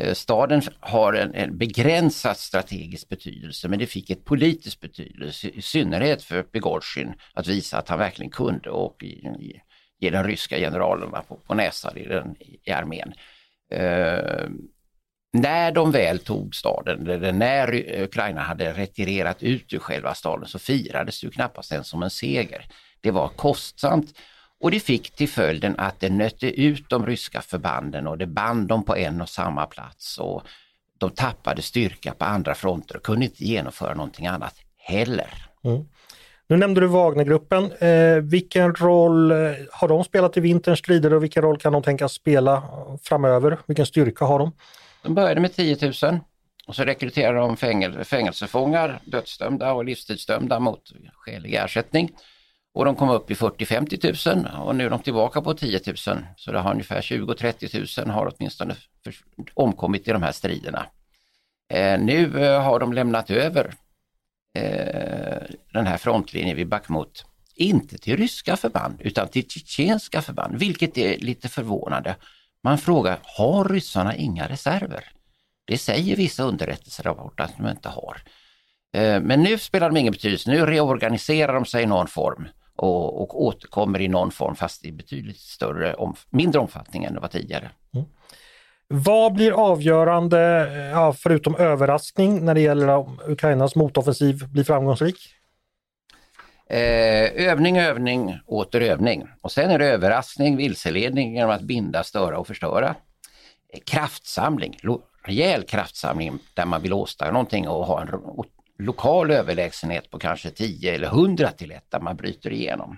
Eh, 0.00 0.14
staden 0.14 0.62
har 0.80 1.12
en, 1.12 1.34
en 1.34 1.58
begränsad 1.58 2.36
strategisk 2.36 3.08
betydelse 3.08 3.68
men 3.68 3.78
det 3.78 3.86
fick 3.86 4.10
ett 4.10 4.24
politiskt 4.24 4.80
betydelse 4.80 5.48
i 5.48 5.62
synnerhet 5.62 6.22
för 6.22 6.44
Bigorsin 6.52 7.14
att 7.34 7.46
visa 7.46 7.78
att 7.78 7.88
han 7.88 7.98
verkligen 7.98 8.30
kunde 8.30 8.70
och 8.70 9.04
ge 9.98 10.10
de 10.10 10.24
ryska 10.24 10.56
generalerna 10.56 11.22
på, 11.22 11.36
på 11.36 11.54
näsan 11.54 11.96
i, 11.96 12.04
den, 12.04 12.36
i 12.40 12.70
armén. 12.70 13.12
Eh, 13.72 14.48
när 15.32 15.72
de 15.72 15.90
väl 15.90 16.18
tog 16.18 16.54
staden, 16.54 17.08
eller 17.08 17.32
när 17.32 17.92
eh, 17.94 18.04
Ukraina 18.04 18.40
hade 18.40 18.72
retirerat 18.72 19.42
ut 19.42 19.72
ur 19.72 19.78
själva 19.78 20.14
staden 20.14 20.48
så 20.48 20.58
firades 20.58 21.20
det 21.20 21.26
ju 21.26 21.30
knappast 21.30 21.72
ens 21.72 21.88
som 21.88 22.02
en 22.02 22.10
seger. 22.10 22.66
Det 23.00 23.10
var 23.10 23.28
kostsamt 23.28 24.14
och 24.60 24.70
det 24.70 24.80
fick 24.80 25.10
till 25.10 25.28
följden 25.28 25.74
att 25.78 26.00
det 26.00 26.10
nötte 26.10 26.46
ut 26.46 26.88
de 26.88 27.06
ryska 27.06 27.40
förbanden 27.40 28.06
och 28.06 28.18
det 28.18 28.26
band 28.26 28.68
dem 28.68 28.84
på 28.84 28.96
en 28.96 29.20
och 29.20 29.28
samma 29.28 29.66
plats 29.66 30.18
och 30.18 30.42
de 30.98 31.10
tappade 31.10 31.62
styrka 31.62 32.14
på 32.14 32.24
andra 32.24 32.54
fronter 32.54 32.96
och 32.96 33.02
kunde 33.02 33.24
inte 33.24 33.44
genomföra 33.44 33.94
någonting 33.94 34.26
annat 34.26 34.54
heller. 34.78 35.48
Mm. 35.64 35.84
Nu 36.46 36.56
nämnde 36.56 36.80
du 36.80 36.86
Wagnergruppen. 36.86 37.72
Eh, 37.72 38.16
vilken 38.22 38.74
roll 38.74 39.30
eh, 39.30 39.36
har 39.70 39.88
de 39.88 40.04
spelat 40.04 40.36
i 40.36 40.40
vinterns 40.40 40.78
strider 40.78 41.12
och 41.12 41.22
vilken 41.22 41.42
roll 41.42 41.58
kan 41.58 41.72
de 41.72 41.82
tänkas 41.82 42.12
spela 42.12 42.62
framöver? 43.02 43.58
Vilken 43.66 43.86
styrka 43.86 44.24
har 44.24 44.38
de? 44.38 44.52
De 45.02 45.14
började 45.14 45.40
med 45.40 45.54
10 45.54 45.92
000 46.02 46.20
och 46.66 46.76
så 46.76 46.84
rekryterade 46.84 47.38
de 47.38 47.56
fängel, 47.56 48.04
fängelsefångar, 48.04 49.00
dödsdömda 49.04 49.72
och 49.72 49.84
livstidsdömda 49.84 50.60
mot 50.60 50.92
skälig 51.14 51.54
ersättning. 51.54 52.10
Och 52.74 52.84
de 52.84 52.94
kom 52.94 53.10
upp 53.10 53.30
i 53.30 53.34
40-50 53.34 54.36
000 54.54 54.66
och 54.66 54.76
nu 54.76 54.86
är 54.86 54.90
de 54.90 55.02
tillbaka 55.02 55.42
på 55.42 55.54
10 55.54 55.80
000. 55.86 55.96
Så 56.36 56.52
det 56.52 56.58
har 56.58 56.72
ungefär 56.72 57.00
20-30 57.00 58.04
000 58.04 58.10
har 58.10 58.32
åtminstone 58.36 58.76
omkommit 59.54 60.08
i 60.08 60.12
de 60.12 60.22
här 60.22 60.32
striderna. 60.32 60.86
Eh, 61.72 62.00
nu 62.00 62.44
eh, 62.44 62.62
har 62.62 62.80
de 62.80 62.92
lämnat 62.92 63.30
över 63.30 63.74
eh, 64.58 65.42
den 65.72 65.86
här 65.86 65.96
frontlinjen 65.96 66.56
vid 66.56 66.68
Bakhmut, 66.68 67.24
inte 67.54 67.98
till 67.98 68.16
ryska 68.16 68.56
förband 68.56 69.00
utan 69.00 69.28
till 69.28 69.48
tjetjenska 69.48 70.22
förband, 70.22 70.58
vilket 70.58 70.98
är 70.98 71.18
lite 71.18 71.48
förvånande. 71.48 72.16
Man 72.64 72.78
frågar, 72.78 73.18
har 73.22 73.64
ryssarna 73.64 74.16
inga 74.16 74.48
reserver? 74.48 75.04
Det 75.64 75.78
säger 75.78 76.16
vissa 76.16 76.42
underrättelserapporter 76.42 77.44
att 77.44 77.56
de 77.56 77.68
inte 77.68 77.88
har. 77.88 78.16
Eh, 78.94 79.20
men 79.20 79.42
nu 79.42 79.58
spelar 79.58 79.90
de 79.90 79.96
ingen 79.96 80.12
betydelse, 80.12 80.50
nu 80.50 80.66
reorganiserar 80.66 81.54
de 81.54 81.64
sig 81.64 81.82
i 81.82 81.86
någon 81.86 82.06
form 82.06 82.48
och, 82.76 83.22
och 83.22 83.42
återkommer 83.42 84.00
i 84.00 84.08
någon 84.08 84.30
form 84.30 84.56
fast 84.56 84.84
i 84.84 84.92
betydligt 84.92 85.40
större, 85.40 85.94
om, 85.94 86.14
mindre 86.30 86.60
omfattning 86.60 87.04
än 87.04 87.14
det 87.14 87.20
var 87.20 87.28
tidigare. 87.28 87.70
Mm. 87.94 88.06
Vad 88.88 89.32
blir 89.32 89.52
avgörande, 89.52 90.68
eh, 90.72 90.90
ja, 90.90 91.12
förutom 91.12 91.56
överraskning, 91.56 92.44
när 92.44 92.54
det 92.54 92.60
gäller 92.60 92.88
om 92.88 93.20
Ukrainas 93.26 93.76
motoffensiv 93.76 94.48
blir 94.48 94.64
framgångsrik? 94.64 95.16
Eh, 96.72 97.48
övning, 97.48 97.78
övning, 97.78 98.38
åter 98.46 98.80
övning. 98.80 99.28
Och 99.40 99.52
sen 99.52 99.70
är 99.70 99.78
det 99.78 99.86
överraskning, 99.86 100.56
vilseledning 100.56 101.34
genom 101.34 101.50
att 101.50 101.62
binda, 101.62 102.04
störa 102.04 102.38
och 102.38 102.46
förstöra. 102.46 102.94
Eh, 103.72 103.80
kraftsamling, 103.86 104.78
lo, 104.82 105.02
rejäl 105.24 105.62
kraftsamling 105.62 106.38
där 106.54 106.66
man 106.66 106.82
vill 106.82 106.92
åstadkomma 106.92 107.32
någonting 107.32 107.68
och 107.68 107.86
ha 107.86 108.02
en 108.02 108.08
lokal 108.78 109.30
överlägsenhet 109.30 110.10
på 110.10 110.18
kanske 110.18 110.50
10 110.50 110.94
eller 110.94 111.06
100 111.06 111.50
till 111.50 111.72
1 111.72 111.84
där 111.88 112.00
man 112.00 112.16
bryter 112.16 112.52
igenom. 112.52 112.96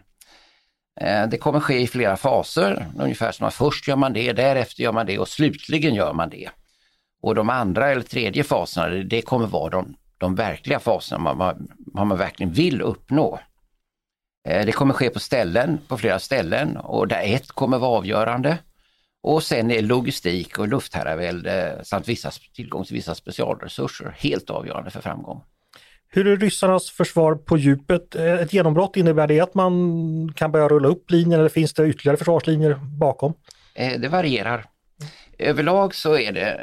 Eh, 1.00 1.26
det 1.28 1.38
kommer 1.38 1.60
ske 1.60 1.80
i 1.80 1.86
flera 1.86 2.16
faser, 2.16 2.86
ungefär 2.98 3.32
som 3.32 3.46
att 3.46 3.54
först 3.54 3.88
gör 3.88 3.96
man 3.96 4.12
det, 4.12 4.32
därefter 4.32 4.82
gör 4.82 4.92
man 4.92 5.06
det 5.06 5.18
och 5.18 5.28
slutligen 5.28 5.94
gör 5.94 6.12
man 6.12 6.30
det. 6.30 6.48
Och 7.22 7.34
de 7.34 7.50
andra 7.50 7.90
eller 7.90 8.02
tredje 8.02 8.44
faserna, 8.44 8.88
det 8.88 9.22
kommer 9.22 9.46
vara 9.46 9.70
de, 9.70 9.96
de 10.18 10.34
verkliga 10.34 10.80
faserna, 10.80 11.18
man, 11.18 11.38
man, 11.38 11.68
vad 11.78 12.06
man 12.06 12.18
verkligen 12.18 12.52
vill 12.52 12.82
uppnå. 12.82 13.40
Eh, 14.48 14.66
det 14.66 14.72
kommer 14.72 14.94
ske 14.94 15.10
på 15.10 15.20
ställen, 15.20 15.78
på 15.88 15.98
flera 15.98 16.18
ställen 16.18 16.76
och 16.76 17.08
där 17.08 17.22
ett 17.24 17.48
kommer 17.48 17.78
vara 17.78 17.98
avgörande. 17.98 18.58
Och 19.22 19.42
sen 19.42 19.70
är 19.70 19.82
logistik 19.82 20.58
och 20.58 20.68
luftherravälde 20.68 21.80
samt 21.84 22.08
vissa, 22.08 22.30
tillgång 22.54 22.84
till 22.84 22.94
vissa 22.94 23.14
specialresurser 23.14 24.14
helt 24.18 24.50
avgörande 24.50 24.90
för 24.90 25.00
framgång. 25.00 25.42
Hur 26.08 26.26
är 26.26 26.36
ryssarnas 26.36 26.90
försvar 26.90 27.34
på 27.34 27.58
djupet? 27.58 28.14
Eh, 28.14 28.32
ett 28.32 28.52
genombrott, 28.52 28.96
innebär 28.96 29.26
det 29.26 29.40
att 29.40 29.54
man 29.54 30.32
kan 30.36 30.52
börja 30.52 30.68
rulla 30.68 30.88
upp 30.88 31.10
linjen 31.10 31.40
eller 31.40 31.48
finns 31.48 31.74
det 31.74 31.86
ytterligare 31.86 32.16
försvarslinjer 32.16 32.74
bakom? 32.74 33.34
Eh, 33.74 34.00
det 34.00 34.08
varierar. 34.08 34.66
Överlag 35.38 35.94
så 35.94 36.18
är 36.18 36.32
det 36.32 36.60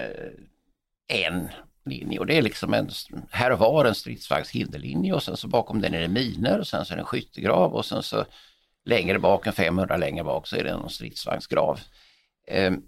en 1.08 1.50
linje 1.86 2.20
och 2.20 2.26
det 2.26 2.38
är 2.38 2.42
liksom 2.42 2.74
en, 2.74 2.90
här 3.32 3.52
och 3.52 3.60
var 3.60 3.86
en 3.86 3.96
stridsvagns 3.96 4.50
hinderlinje 4.50 5.14
och 5.14 5.24
sen 5.24 5.38
så 5.38 5.48
bakom 5.48 5.82
den 5.82 5.94
är 5.94 6.02
det 6.02 6.08
miner 6.08 6.60
och 6.60 6.68
sen 6.68 6.86
så 6.86 6.94
är 6.94 6.98
det 6.98 7.02
en 7.02 7.08
skyttegrav 7.08 7.74
och 7.74 7.86
sen 7.86 8.04
så 8.04 8.26
längre 8.86 9.20
bak, 9.20 9.48
en 9.48 9.54
500 9.54 9.98
längre 9.98 10.24
bak 10.24 10.48
så 10.48 10.56
är 10.56 10.64
det 10.64 10.70
en 10.70 10.90
stridsvagnsgrav. 10.90 11.80
Ehm, 12.48 12.82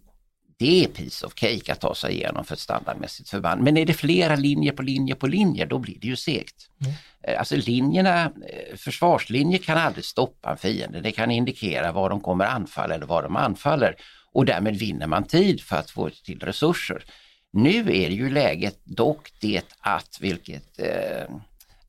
det 0.59 0.83
är 0.83 0.87
piece 0.87 1.25
of 1.25 1.33
cake 1.33 1.71
att 1.71 1.79
ta 1.79 1.95
sig 1.95 2.13
igenom 2.13 2.45
för 2.45 2.53
ett 2.53 2.59
standardmässigt 2.59 3.29
förband. 3.29 3.61
Men 3.63 3.77
är 3.77 3.85
det 3.85 3.93
flera 3.93 4.35
linjer 4.35 4.71
på 4.71 4.81
linje 4.81 5.15
på 5.15 5.27
linje, 5.27 5.65
då 5.65 5.79
blir 5.79 5.99
det 5.99 6.07
ju 6.07 6.15
segt. 6.15 6.69
Mm. 6.81 6.93
Eh, 7.23 7.39
alltså 7.39 7.55
linjerna, 7.55 8.23
eh, 8.23 8.75
försvarslinjer 8.77 9.57
kan 9.59 9.77
aldrig 9.77 10.05
stoppa 10.05 10.51
en 10.51 10.57
fiende. 10.57 11.01
Det 11.01 11.11
kan 11.11 11.31
indikera 11.31 11.91
var 11.91 12.09
de 12.09 12.21
kommer 12.21 12.45
anfalla 12.45 12.95
eller 12.95 13.05
var 13.05 13.23
de 13.23 13.35
anfaller 13.35 13.95
och 14.33 14.45
därmed 14.45 14.75
vinner 14.75 15.07
man 15.07 15.23
tid 15.23 15.61
för 15.61 15.75
att 15.75 15.91
få 15.91 16.09
till 16.09 16.39
resurser. 16.39 17.03
Nu 17.53 17.79
är 17.79 18.09
ju 18.09 18.29
läget 18.29 18.79
dock 18.83 19.31
det 19.39 19.75
att, 19.79 20.17
vilket 20.21 20.79
eh, 20.79 21.35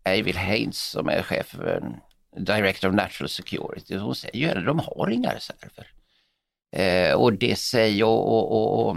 Eivill 0.05 0.37
Haynes 0.37 0.79
som 0.79 1.09
är 1.09 1.23
chef 1.23 1.47
för 1.47 1.83
eh, 2.37 2.43
Director 2.43 2.89
of 2.89 2.95
Natural 2.95 3.29
Security, 3.29 3.97
hon 3.97 4.15
säger 4.15 4.39
ju 4.39 4.49
att 4.49 4.67
de 4.67 4.79
har 4.79 5.11
inga 5.11 5.35
reserver. 5.35 5.87
Eh, 6.77 7.15
och 7.15 7.33
det 7.33 7.57
säger 7.59 8.05
och, 8.05 8.33
och, 8.33 8.89
och, 8.89 8.97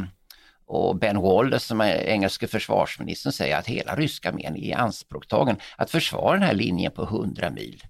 och 0.66 0.96
Ben 0.96 1.22
Wallace 1.22 1.68
som 1.68 1.82
är 1.82 1.96
engelske 1.96 2.48
försvarsministern 2.48 3.34
säger 3.34 3.58
att 3.58 3.68
hela 3.68 3.96
ryska 3.96 4.30
armén 4.30 4.56
är 4.56 4.60
ianspråktagen. 4.60 5.58
Att 5.78 5.92
försvara 5.92 6.34
den 6.34 6.48
här 6.48 6.54
linjen 6.54 6.92
på 6.92 7.04
100 7.04 7.50
mil, 7.50 7.84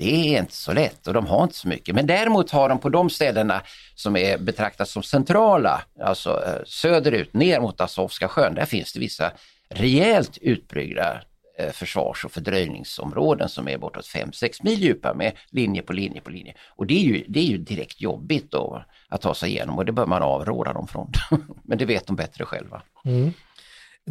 det 0.00 0.34
är 0.34 0.38
inte 0.38 0.54
så 0.54 0.72
lätt 0.72 1.06
och 1.06 1.14
de 1.14 1.26
har 1.26 1.42
inte 1.42 1.54
så 1.54 1.68
mycket. 1.68 1.94
Men 1.94 2.06
däremot 2.06 2.50
har 2.50 2.68
de 2.68 2.78
på 2.78 2.88
de 2.88 3.10
ställena 3.10 3.62
som 3.94 4.16
är 4.16 4.38
betraktas 4.38 4.90
som 4.90 5.02
centrala, 5.02 5.82
alltså 6.02 6.42
eh, 6.46 6.64
söderut 6.66 7.34
ner 7.34 7.60
mot 7.60 7.80
Azovska 7.80 8.28
sjön, 8.28 8.54
där 8.54 8.64
finns 8.64 8.92
det 8.92 9.00
vissa 9.00 9.32
rejält 9.68 10.38
utbyggda 10.40 11.20
eh, 11.58 11.70
försvars 11.72 12.24
och 12.24 12.32
fördröjningsområden 12.32 13.48
som 13.48 13.68
är 13.68 13.78
bortåt 13.78 14.06
5-6 14.06 14.60
mil 14.62 14.82
djupa 14.82 15.14
med 15.14 15.32
linje 15.50 15.82
på 15.82 15.92
linje 15.92 16.20
på 16.20 16.30
linje. 16.30 16.54
Och 16.68 16.86
det 16.86 16.94
är 16.94 17.04
ju, 17.04 17.24
det 17.28 17.40
är 17.40 17.44
ju 17.44 17.58
direkt 17.58 18.00
jobbigt 18.00 18.50
då, 18.50 18.84
att 19.08 19.20
ta 19.20 19.34
sig 19.34 19.50
igenom 19.50 19.78
och 19.78 19.84
det 19.84 19.92
bör 19.92 20.06
man 20.06 20.22
avråda 20.22 20.72
dem 20.72 20.88
från. 20.88 21.12
Men 21.64 21.78
det 21.78 21.84
vet 21.84 22.06
de 22.06 22.16
bättre 22.16 22.44
själva. 22.44 22.82
Mm. 23.04 23.32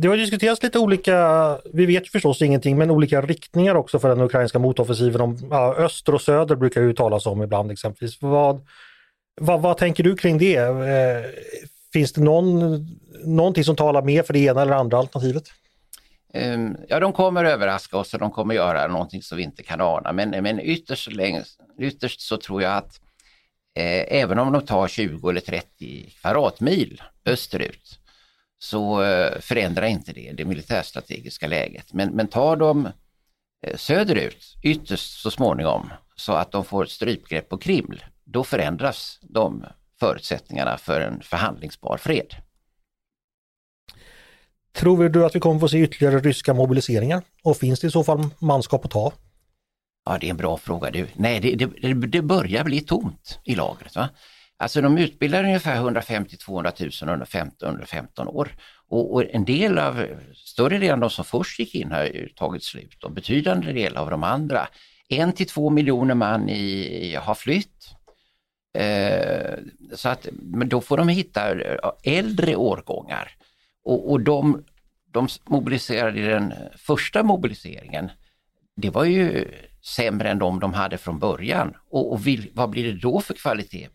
Det 0.01 0.08
har 0.08 0.18
diskuterats 0.18 0.63
lite 0.63 0.79
olika, 0.79 1.58
vi 1.74 1.86
vet 1.86 2.08
förstås 2.08 2.41
ingenting, 2.41 2.77
men 2.77 2.91
olika 2.91 3.22
riktningar 3.22 3.75
också 3.75 4.00
för 4.00 4.10
den 4.10 4.22
ukrainska 4.22 4.60
motoffensiven. 4.60 5.22
Om, 5.22 5.38
ja, 5.50 5.75
öster 5.75 6.15
och 6.15 6.22
söder 6.22 6.56
brukar 6.56 6.82
ju 6.82 6.94
talas 6.94 7.25
om 7.25 7.44
ibland 7.44 7.72
exempelvis. 7.72 8.22
Vad, 8.22 8.68
vad, 9.41 9.62
vad 9.62 9.77
tänker 9.77 10.03
du 10.03 10.15
kring 10.15 10.38
det? 10.38 10.56
Eh, 10.58 11.25
finns 11.94 12.13
det 12.13 12.22
någon, 12.22 12.88
någonting 13.25 13.63
som 13.63 13.75
talar 13.75 14.01
mer 14.01 14.24
för 14.24 14.34
det 14.34 14.39
ena 14.39 14.62
eller 14.62 14.74
andra 14.74 14.98
alternativet? 14.98 15.44
Um, 16.34 16.77
ja, 16.88 17.00
de 17.00 17.13
kommer 17.13 17.46
överraska 17.46 17.98
oss 17.98 18.13
och 18.13 18.20
de 18.20 18.32
kommer 18.32 18.56
göra 18.56 18.88
någonting 18.88 19.22
som 19.22 19.38
vi 19.38 19.44
inte 19.44 19.63
kan 19.63 19.82
ana. 19.82 20.12
Men, 20.12 20.29
men 20.29 20.60
ytterst, 20.60 21.10
ytterst 21.79 22.22
så 22.22 22.38
tror 22.38 22.62
jag 22.62 22.74
att 22.74 23.01
eh, 23.75 24.20
även 24.20 24.39
om 24.39 24.53
de 24.53 24.62
tar 24.62 24.88
20 24.88 25.29
eller 25.29 25.41
30 25.41 26.10
kvadratmil 26.22 27.01
österut 27.25 27.99
så 28.60 29.04
eh, 29.04 29.39
förändrar 29.39 29.86
inte 29.86 30.13
det 30.13 30.32
det 30.32 30.46
militärstrategiska 30.46 31.48
läget. 31.48 31.94
Men, 31.94 32.10
men 32.10 32.28
tar 32.28 32.56
de 32.56 32.86
eh, 33.66 33.75
söderut 33.75 34.56
ytterst 34.63 35.22
så 35.22 35.32
småningom 35.32 35.89
så 36.16 36.34
att 36.34 36.51
de 36.51 36.66
får 36.66 36.84
ett 36.84 36.89
strypgrepp 36.89 37.50
på 37.50 37.58
Kriml, 37.58 38.04
då 38.24 38.44
förändras 38.44 39.20
de 39.22 39.66
förutsättningarna 40.00 40.78
för 40.78 41.01
en 41.01 41.22
förhandlingsbar 41.22 41.98
fred. 41.98 42.36
Tror 44.72 45.10
du 45.10 45.25
att 45.25 45.36
vi 45.36 45.39
kommer 45.39 45.60
få 45.60 45.68
se 45.68 45.78
ytterligare 45.78 46.20
ryska 46.20 46.54
mobiliseringar? 46.54 47.24
Och 47.44 47.58
finns 47.58 47.80
det 47.80 47.88
i 47.88 47.92
så 47.92 48.04
fall 48.04 48.30
manskap 48.39 48.86
att 48.86 48.92
ta? 48.92 49.13
Ja, 50.06 50.18
det 50.22 50.28
är 50.28 50.32
en 50.32 50.38
bra 50.38 50.58
fråga 50.58 50.92
du. 50.92 51.08
Nej, 51.13 51.39
det, 51.39 51.56
det, 51.56 51.94
det 51.94 52.22
börjar 52.22 52.63
bli 52.63 52.82
tomt 52.82 53.39
i 53.44 53.56
lagret. 53.56 53.96
Va? 53.96 54.10
Alltså 54.62 54.82
de 54.82 54.98
utbildar 54.98 55.44
ungefär 55.44 55.75
150-200 55.75 57.06
000 57.06 57.13
under 57.13 57.25
15, 57.25 57.70
under 57.70 57.86
15 57.86 58.28
år. 58.28 58.50
Och, 58.88 59.13
och, 59.13 59.24
en 59.34 59.46
del 59.46 59.78
av, 59.78 60.06
större 60.36 60.78
delen 60.78 60.94
av 60.94 61.00
de 61.00 61.10
som 61.10 61.25
först 61.25 61.60
gick 61.60 61.75
in 61.75 61.92
har 61.92 62.04
ju 62.04 62.30
tagit 62.30 62.63
slut 62.63 63.04
och 63.04 63.12
betydande 63.12 63.72
del 63.72 63.98
av 63.98 64.10
de 64.10 64.24
andra, 64.24 64.68
en 65.10 65.34
till 65.34 65.48
två 65.48 65.70
miljoner 65.70 66.16
man 66.16 66.50
i, 66.50 67.16
har 67.16 67.36
flytt. 67.36 67.96
Eh, 68.78 69.58
så 69.96 70.10
att, 70.10 70.28
men 70.34 70.70
då 70.70 70.82
får 70.82 70.98
de 70.98 71.10
hitta 71.10 71.51
eh, 71.51 71.78
äldre 72.04 72.56
årgångar 72.56 73.32
och, 73.84 74.12
och 74.12 74.22
de, 74.22 74.63
de 75.12 75.28
mobiliserade 75.46 76.20
i 76.20 76.24
den 76.24 76.54
första 76.78 77.24
mobiliseringen, 77.24 78.12
det 78.75 78.89
var 78.89 79.06
ju 79.06 79.51
sämre 79.82 80.30
än 80.30 80.39
de 80.39 80.60
de 80.60 80.74
hade 80.74 80.98
från 80.98 81.20
början. 81.20 81.74
Och, 81.89 82.12
och 82.12 82.28
vill, 82.28 82.50
vad 82.54 82.70
blir 82.70 82.94
det 82.94 83.00
då 83.00 83.22
för 83.22 83.34
kvalitet 83.34 83.89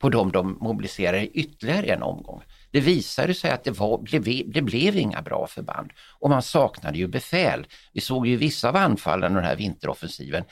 på 0.00 0.08
dem 0.08 0.32
de 0.32 0.58
mobiliserade 0.60 1.26
ytterligare 1.26 1.86
en 1.86 2.02
omgång? 2.02 2.42
Det 2.70 2.80
visade 2.80 3.34
sig 3.34 3.50
att 3.50 3.64
det, 3.64 3.70
var, 3.70 3.98
blev, 3.98 4.52
det 4.52 4.62
blev 4.62 4.96
inga 4.96 5.22
bra 5.22 5.46
förband 5.46 5.92
och 6.20 6.30
man 6.30 6.42
saknade 6.42 6.98
ju 6.98 7.06
befäl. 7.06 7.66
Vi 7.92 8.00
såg 8.00 8.26
ju 8.26 8.36
vissa 8.36 8.68
av 8.68 8.76
anfallen 8.76 9.34
den 9.34 9.44
här 9.44 9.56
vinteroffensiven 9.56 10.44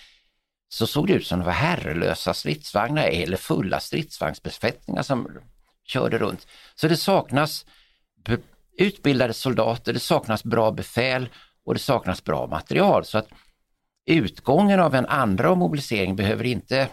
så 0.68 0.86
såg 0.86 1.06
det 1.06 1.12
ut 1.12 1.26
som 1.26 1.38
det 1.38 1.44
var 1.44 1.52
herrelösa 1.52 2.34
stridsvagnar 2.34 3.02
eller 3.02 3.36
fulla 3.36 3.80
stridsvagnsbesättningar 3.80 5.02
som 5.02 5.28
körde 5.84 6.18
runt. 6.18 6.46
Så 6.74 6.88
det 6.88 6.96
saknas 6.96 7.66
utbildade 8.78 9.32
soldater, 9.32 9.92
det 9.92 10.00
saknas 10.00 10.44
bra 10.44 10.70
befäl 10.70 11.28
och 11.64 11.74
det 11.74 11.80
saknas 11.80 12.24
bra 12.24 12.46
material. 12.46 13.04
Så 13.04 13.18
att 13.18 13.28
utgången 14.06 14.80
av 14.80 14.94
en 14.94 15.06
andra 15.06 15.54
mobilisering 15.54 16.16
behöver 16.16 16.44
inte 16.44 16.88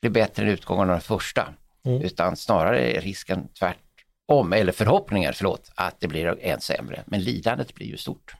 bli 0.00 0.10
bättre 0.10 0.42
än 0.42 0.48
utgången 0.48 0.82
av 0.82 0.94
den 0.94 1.00
första. 1.00 1.54
Mm. 1.86 2.02
Utan 2.02 2.36
snarare 2.36 2.80
är 2.80 3.00
risken 3.00 3.48
tvärtom, 3.58 4.52
eller 4.52 4.72
förhoppningen, 4.72 5.32
förlåt, 5.36 5.70
att 5.74 6.00
det 6.00 6.08
blir 6.08 6.38
än 6.40 6.60
sämre. 6.60 7.02
Men 7.06 7.20
lidandet 7.20 7.74
blir 7.74 7.86
ju 7.86 7.96
stort. 7.96 8.34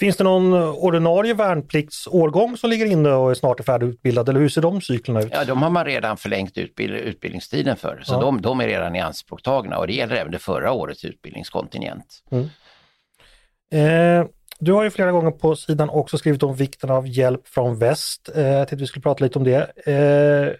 Finns 0.00 0.16
det 0.16 0.24
någon 0.24 0.54
ordinarie 0.54 1.34
värnpliktsårgång 1.34 2.56
som 2.56 2.70
ligger 2.70 2.86
inne 2.86 3.12
och 3.12 3.30
är 3.30 3.34
snart 3.34 3.64
färdigutbildad 3.64 4.28
eller 4.28 4.40
hur 4.40 4.48
ser 4.48 4.62
de 4.62 4.80
cyklerna 4.80 5.22
ut? 5.22 5.28
Ja, 5.32 5.44
de 5.44 5.62
har 5.62 5.70
man 5.70 5.84
redan 5.84 6.16
förlängt 6.16 6.58
utbild 6.58 6.94
utbildningstiden 6.94 7.76
för, 7.76 8.02
så 8.04 8.14
ja. 8.14 8.20
de, 8.20 8.42
de, 8.42 8.60
är 8.60 8.66
redan 8.66 8.96
i 8.96 9.00
anspråktagna 9.00 9.78
och 9.78 9.86
det 9.86 9.92
gäller 9.92 10.16
även 10.16 10.32
det 10.32 10.38
förra 10.38 10.72
årets 10.72 11.04
utbildningskontingent. 11.04 12.22
Mm. 12.30 12.48
Eh, 13.72 14.26
du 14.58 14.72
har 14.72 14.84
ju 14.84 14.90
flera 14.90 15.12
gånger 15.12 15.30
på 15.30 15.56
sidan 15.56 15.90
också 15.90 16.18
skrivit 16.18 16.42
om 16.42 16.54
vikten 16.54 16.90
av 16.90 17.08
hjälp 17.08 17.48
från 17.48 17.78
väst. 17.78 18.30
Eh, 18.34 18.42
jag 18.42 18.68
tänkte 18.68 18.82
vi 18.82 18.86
skulle 18.86 19.02
prata 19.02 19.24
lite 19.24 19.38
om 19.38 19.44
det. 19.44 19.86
Eh, 19.86 20.52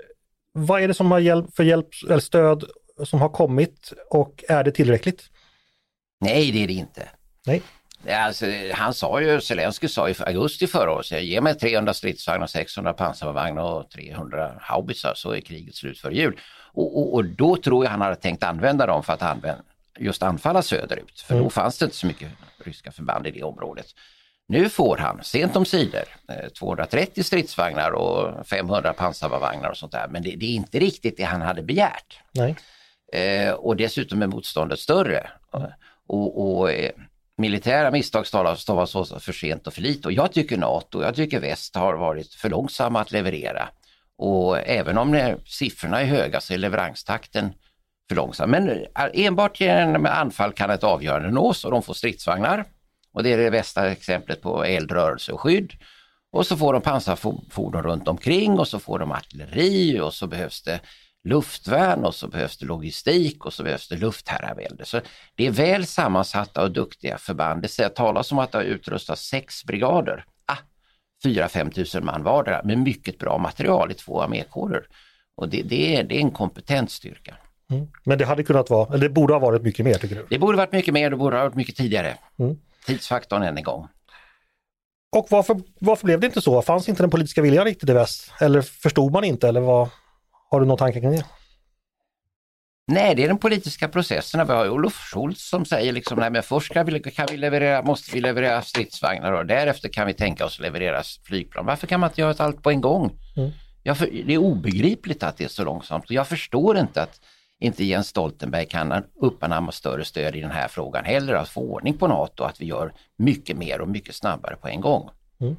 vad 0.55 0.83
är 0.83 0.89
det 0.89 0.95
som 0.95 1.11
har 1.11 1.19
hjälp, 1.19 1.57
för 1.57 1.65
hjälp 1.65 1.89
eller 2.05 2.21
stöd 2.21 2.65
som 3.05 3.21
har 3.21 3.29
kommit 3.29 3.93
och 4.11 4.45
är 4.49 4.65
det 4.65 4.73
tillräckligt? 4.73 5.23
Nej, 6.21 6.53
det 6.53 6.63
är 6.63 6.67
det 6.67 6.73
inte. 6.73 7.09
Nej. 7.47 7.63
Alltså, 8.09 8.47
han 8.73 8.95
sa 8.95 9.21
ju, 9.21 9.41
Zelenskyj 9.41 9.89
sa 9.89 10.09
i 10.09 10.15
augusti 10.19 10.67
förra 10.67 10.93
året, 10.93 11.23
ge 11.23 11.41
mig 11.41 11.55
300 11.55 11.95
stridsvagnar, 11.95 12.47
600 12.47 12.93
pansarvagnar 12.93 13.63
och 13.63 13.91
300 13.91 14.55
haubitsar 14.61 15.13
så 15.15 15.31
är 15.31 15.41
kriget 15.41 15.75
slut 15.75 15.99
för 15.99 16.11
jul. 16.11 16.41
Och, 16.73 16.99
och, 16.99 17.15
och, 17.15 17.25
då 17.25 17.57
tror 17.57 17.85
jag 17.85 17.91
han 17.91 18.01
hade 18.01 18.17
tänkt 18.17 18.43
använda 18.43 18.87
dem 18.87 19.03
för 19.03 19.13
att 19.13 19.23
använda, 19.23 19.63
just 19.99 20.23
anfalla 20.23 20.63
söderut, 20.63 21.21
för 21.21 21.35
mm. 21.35 21.45
då 21.45 21.51
fanns 21.51 21.79
det 21.79 21.85
inte 21.85 21.97
så 21.97 22.07
mycket 22.07 22.29
ryska 22.65 22.93
förband 22.93 23.27
i 23.27 23.31
det 23.31 23.43
området. 23.43 23.87
Nu 24.49 24.69
får 24.69 24.97
han 24.97 25.25
sent 25.25 25.57
om 25.57 25.65
sidor 25.65 26.05
230 26.59 27.23
stridsvagnar 27.23 27.91
och 27.91 28.47
500 28.47 28.93
pansarvagnar 28.93 29.71
och 29.71 29.77
sånt 29.77 29.93
där, 29.93 30.09
men 30.09 30.23
det, 30.23 30.37
det, 30.37 30.47
är 30.47 30.55
inte 30.55 30.79
riktigt 30.79 31.17
det 31.17 31.25
han 31.25 31.43
hade 31.43 31.63
begärt. 31.63 32.19
Eh, 33.13 33.53
och 33.53 33.77
dessutom 33.77 34.23
är 34.23 34.27
motståndet 34.27 34.79
större. 34.79 35.31
Och, 36.07 36.59
och 36.59 36.73
eh, 36.73 36.91
militära 37.37 37.91
misstag 37.91 38.27
stavas 38.27 38.91
så 38.91 39.05
för 39.05 39.33
sent 39.33 39.67
och 39.67 39.75
för 39.75 39.83
lite 39.83 40.09
och 40.09 40.13
jag 40.13 40.33
tycker 40.33 40.57
NATO, 40.57 41.03
jag 41.03 41.15
tycker 41.15 41.41
väst 41.41 41.77
har 41.77 41.95
varit 41.95 42.35
för 42.35 42.51
långsamma 42.51 43.01
att 43.01 43.13
leverera. 43.13 43.69
Och 44.19 44.59
även 44.59 44.99
om 44.99 45.37
siffrorna 45.47 46.01
är 46.01 46.07
höga 46.07 46.41
så 46.41 46.55
är 46.55 46.59
leveranstakten 46.59 47.53
för 48.09 48.17
långsam. 48.17 48.51
Men 48.51 48.69
eh, 48.71 48.87
enbart 49.13 49.61
genom 49.61 50.07
anfall 50.07 50.53
kan 50.53 50.71
ett 50.71 50.85
avgörande 50.85 51.31
nås 51.31 51.65
och 51.65 51.71
de 51.71 51.83
får 51.83 51.95
stridsvagnar. 51.95 52.65
Och 53.15 53.23
det 53.23 53.33
är 53.33 53.39
det 53.39 53.51
bästa 53.51 53.91
exemplet 53.91 54.43
på 54.43 54.65
eldrörelse 54.65 55.33
och 55.33 55.41
skydd. 55.41 55.73
Och 56.33 56.47
så 56.47 56.57
får 56.57 56.73
de 56.73 56.83
pansarfordon 56.83 57.83
runt 57.83 58.09
omkring 58.09 58.59
och 58.59 58.69
så 58.69 58.79
får 58.79 58.99
de 58.99 59.13
artilleri 59.13 60.01
och 60.01 60.15
så 60.15 60.27
behövs 60.27 60.63
det 60.63 60.81
luftvärn 61.25 62.05
och 62.05 62.15
så 62.15 62.29
behövs 62.29 62.59
det 62.59 62.67
logistik 62.67 63.47
och 63.47 63.53
så 63.53 63.63
behövs 63.63 63.89
det 63.89 63.97
luftherravälde. 63.97 64.85
Så 64.85 65.01
det 65.35 65.47
är 65.47 65.51
väl 65.51 65.87
sammansatta 65.87 66.63
och 66.63 66.71
duktiga 66.71 67.19
förband. 67.19 67.63
Det 67.63 67.89
talas 67.89 68.33
om 68.33 68.39
att 68.39 68.53
det 68.53 68.59
har 68.59 68.65
utrustats 68.65 69.29
sex 69.29 69.65
brigader. 69.65 70.25
Ah, 70.47 70.59
4-5 71.25 71.71
tusen 71.71 72.05
man 72.05 72.23
vardera 72.23 72.63
med 72.65 72.79
mycket 72.79 73.19
bra 73.19 73.39
material 73.39 73.91
i 73.91 73.95
två 73.95 74.23
armékårer. 74.23 74.87
Och 75.37 75.49
det, 75.49 75.63
det, 75.63 75.97
är, 75.97 76.05
det 76.05 76.17
är 76.17 76.21
en 76.21 76.31
kompetent 76.31 76.91
styrka. 76.91 77.35
Mm. 77.71 77.87
Men 78.05 78.19
det 78.19 78.25
hade 78.25 78.43
kunnat 78.43 78.71
vara, 78.71 78.95
eller 78.95 79.09
det 79.09 79.15
borde 79.15 79.33
ha 79.33 79.41
varit 79.41 79.63
mycket 79.63 79.85
mer 79.85 79.95
tycker 79.95 80.15
du? 80.15 80.27
Det 80.31 80.39
borde 80.39 80.57
varit 80.57 80.73
mycket 80.73 80.95
mer, 80.95 81.11
det 81.11 81.17
borde 81.17 81.37
ha 81.37 81.45
varit 81.45 81.55
mycket 81.55 81.77
tidigare. 81.77 82.15
Mm. 82.39 82.57
Tidsfaktorn 82.87 83.43
än 83.43 83.57
en 83.57 83.63
gång. 83.63 83.89
Och 85.13 85.27
varför, 85.31 85.61
varför 85.81 86.05
blev 86.05 86.21
det 86.21 86.27
inte 86.27 86.41
så? 86.41 86.63
Fanns 86.63 86.89
inte 86.89 87.03
den 87.03 87.11
politiska 87.11 87.43
viljan 87.43 87.65
riktigt 87.65 87.91
i 87.91 87.93
väst? 87.93 88.33
Eller 88.41 88.63
förstod 88.63 89.13
man 89.13 89.25
inte 89.25 89.49
eller 89.49 89.61
vad? 89.61 89.89
Har 90.51 90.61
du 90.61 90.67
någon 90.67 90.79
tanke 90.79 91.01
kring 91.01 91.11
det? 91.11 91.25
Nej, 92.87 93.15
det 93.15 93.25
är 93.25 93.29
den 93.29 93.39
politiska 93.39 93.89
processen. 93.89 94.47
Vi 94.47 94.53
har 94.53 94.69
Olof 94.69 94.95
Scholz 94.95 95.49
som 95.49 95.65
säger 95.65 95.93
liksom, 95.93 96.19
nej 96.19 96.31
men 96.31 96.43
först 96.43 96.73
kan 96.73 96.87
vi, 96.87 97.01
kan 97.01 97.27
vi 97.31 97.37
leverera, 97.37 97.83
måste 97.83 98.15
vi 98.15 98.21
leverera 98.21 98.63
stridsvagnar 98.63 99.33
och 99.33 99.47
därefter 99.47 99.89
kan 99.89 100.07
vi 100.07 100.15
tänka 100.15 100.45
oss 100.45 100.61
leverera 100.61 101.03
flygplan. 101.25 101.67
Varför 101.67 101.87
kan 101.87 102.01
man 102.01 102.11
inte 102.11 102.21
göra 102.21 102.45
allt 102.45 102.63
på 102.63 102.71
en 102.71 102.81
gång? 102.81 103.19
Mm. 103.37 103.51
Jag, 103.83 103.97
det 104.27 104.35
är 104.35 104.39
obegripligt 104.39 105.23
att 105.23 105.37
det 105.37 105.45
är 105.45 105.49
så 105.49 105.65
långsamt 105.65 106.05
jag 106.09 106.29
förstår 106.29 106.79
inte 106.79 107.03
att 107.03 107.21
inte 107.65 107.85
Jens 107.85 108.09
Stoltenberg 108.09 108.67
kan 108.67 109.05
uppanamma 109.21 109.73
större 109.73 110.05
stöd 110.05 110.37
i 110.37 110.41
den 110.41 110.51
här 110.51 110.69
frågan 110.69 111.05
heller, 111.05 111.35
att 111.35 111.49
få 111.49 111.61
ordning 111.61 111.99
på 111.99 112.09
NATO, 112.09 112.45
att 112.45 112.61
vi 112.61 112.67
gör 112.67 112.93
mycket 113.17 113.57
mer 113.57 113.81
och 113.81 113.89
mycket 113.89 114.15
snabbare 114.15 114.57
på 114.57 114.69
en 114.69 114.81
gång. 114.81 115.11
Mm. 115.41 115.57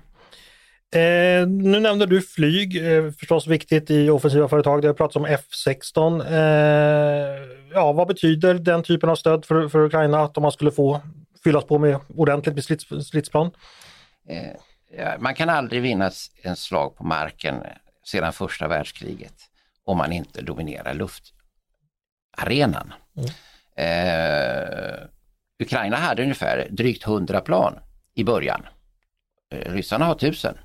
Eh, 0.95 1.47
nu 1.47 1.79
nämnde 1.79 2.05
du 2.05 2.21
flyg, 2.21 2.77
eh, 2.77 3.11
förstås 3.11 3.47
viktigt 3.47 3.91
i 3.91 4.09
offensiva 4.09 4.47
företag. 4.47 4.81
Det 4.81 4.87
har 4.87 4.93
pratats 4.93 5.15
om 5.15 5.25
F16. 5.25 6.21
Eh, 6.21 7.41
ja, 7.73 7.91
vad 7.91 8.07
betyder 8.07 8.53
den 8.53 8.83
typen 8.83 9.09
av 9.09 9.15
stöd 9.15 9.45
för, 9.45 9.67
för 9.67 9.79
Ukraina 9.79 10.23
att 10.23 10.37
om 10.37 10.43
man 10.43 10.51
skulle 10.51 10.71
få 10.71 11.01
fyllas 11.43 11.65
på 11.65 11.77
med 11.77 11.99
ordentligt 12.15 12.55
med 12.55 12.63
slits, 12.63 12.85
slitsplan? 13.09 13.51
Eh, 14.29 15.11
man 15.19 15.35
kan 15.35 15.49
aldrig 15.49 15.81
vinna 15.81 16.11
en 16.41 16.55
slag 16.55 16.95
på 16.95 17.03
marken 17.03 17.55
sedan 18.05 18.33
första 18.33 18.67
världskriget 18.67 19.33
om 19.85 19.97
man 19.97 20.11
inte 20.11 20.41
dominerar 20.41 20.93
luftarenan. 22.35 22.93
Mm. 23.17 23.29
Eh, 23.77 25.07
Ukraina 25.59 25.95
hade 25.95 26.23
ungefär 26.23 26.67
drygt 26.71 27.07
100 27.07 27.41
plan 27.41 27.79
i 28.15 28.23
början. 28.23 28.65
Eh, 29.51 29.73
ryssarna 29.73 30.05
har 30.05 30.15
1000. 30.15 30.57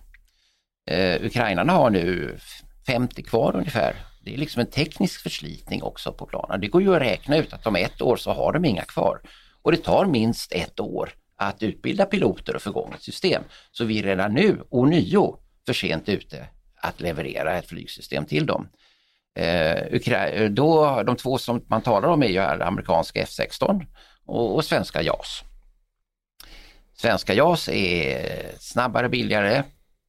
Eh, 0.90 1.24
ukrainarna 1.24 1.72
har 1.72 1.90
nu 1.90 2.38
50 2.86 3.22
kvar 3.22 3.56
ungefär. 3.56 3.94
Det 4.24 4.34
är 4.34 4.38
liksom 4.38 4.60
en 4.60 4.70
teknisk 4.70 5.22
förslitning 5.22 5.82
också 5.82 6.12
på 6.12 6.26
planen. 6.26 6.60
Det 6.60 6.68
går 6.68 6.82
ju 6.82 6.94
att 6.94 7.02
räkna 7.02 7.36
ut 7.36 7.52
att 7.52 7.66
om 7.66 7.76
ett 7.76 8.02
år 8.02 8.16
så 8.16 8.32
har 8.32 8.52
de 8.52 8.64
inga 8.64 8.82
kvar. 8.82 9.20
Och 9.62 9.72
det 9.72 9.78
tar 9.78 10.06
minst 10.06 10.52
ett 10.52 10.80
år 10.80 11.10
att 11.36 11.62
utbilda 11.62 12.06
piloter 12.06 12.68
och 12.68 12.94
ett 12.94 13.02
system. 13.02 13.42
Så 13.72 13.84
vi 13.84 13.98
är 13.98 14.02
redan 14.02 14.34
nu 14.34 14.62
ånyo 14.70 15.38
för 15.66 15.72
sent 15.72 16.08
ute 16.08 16.48
att 16.76 17.00
leverera 17.00 17.58
ett 17.58 17.66
flygsystem 17.66 18.24
till 18.24 18.46
dem. 18.46 18.68
Eh, 19.34 20.12
eh, 20.12 20.50
då, 20.50 21.02
de 21.02 21.16
två 21.16 21.38
som 21.38 21.64
man 21.68 21.82
talar 21.82 22.08
om 22.08 22.22
är 22.22 22.26
ju 22.26 22.38
amerikanska 22.38 23.24
F16 23.24 23.86
och, 24.26 24.54
och 24.54 24.64
svenska 24.64 25.02
JAS. 25.02 25.42
Svenska 26.94 27.34
JAS 27.34 27.68
är 27.68 28.42
snabbare, 28.58 29.08
billigare, 29.08 29.62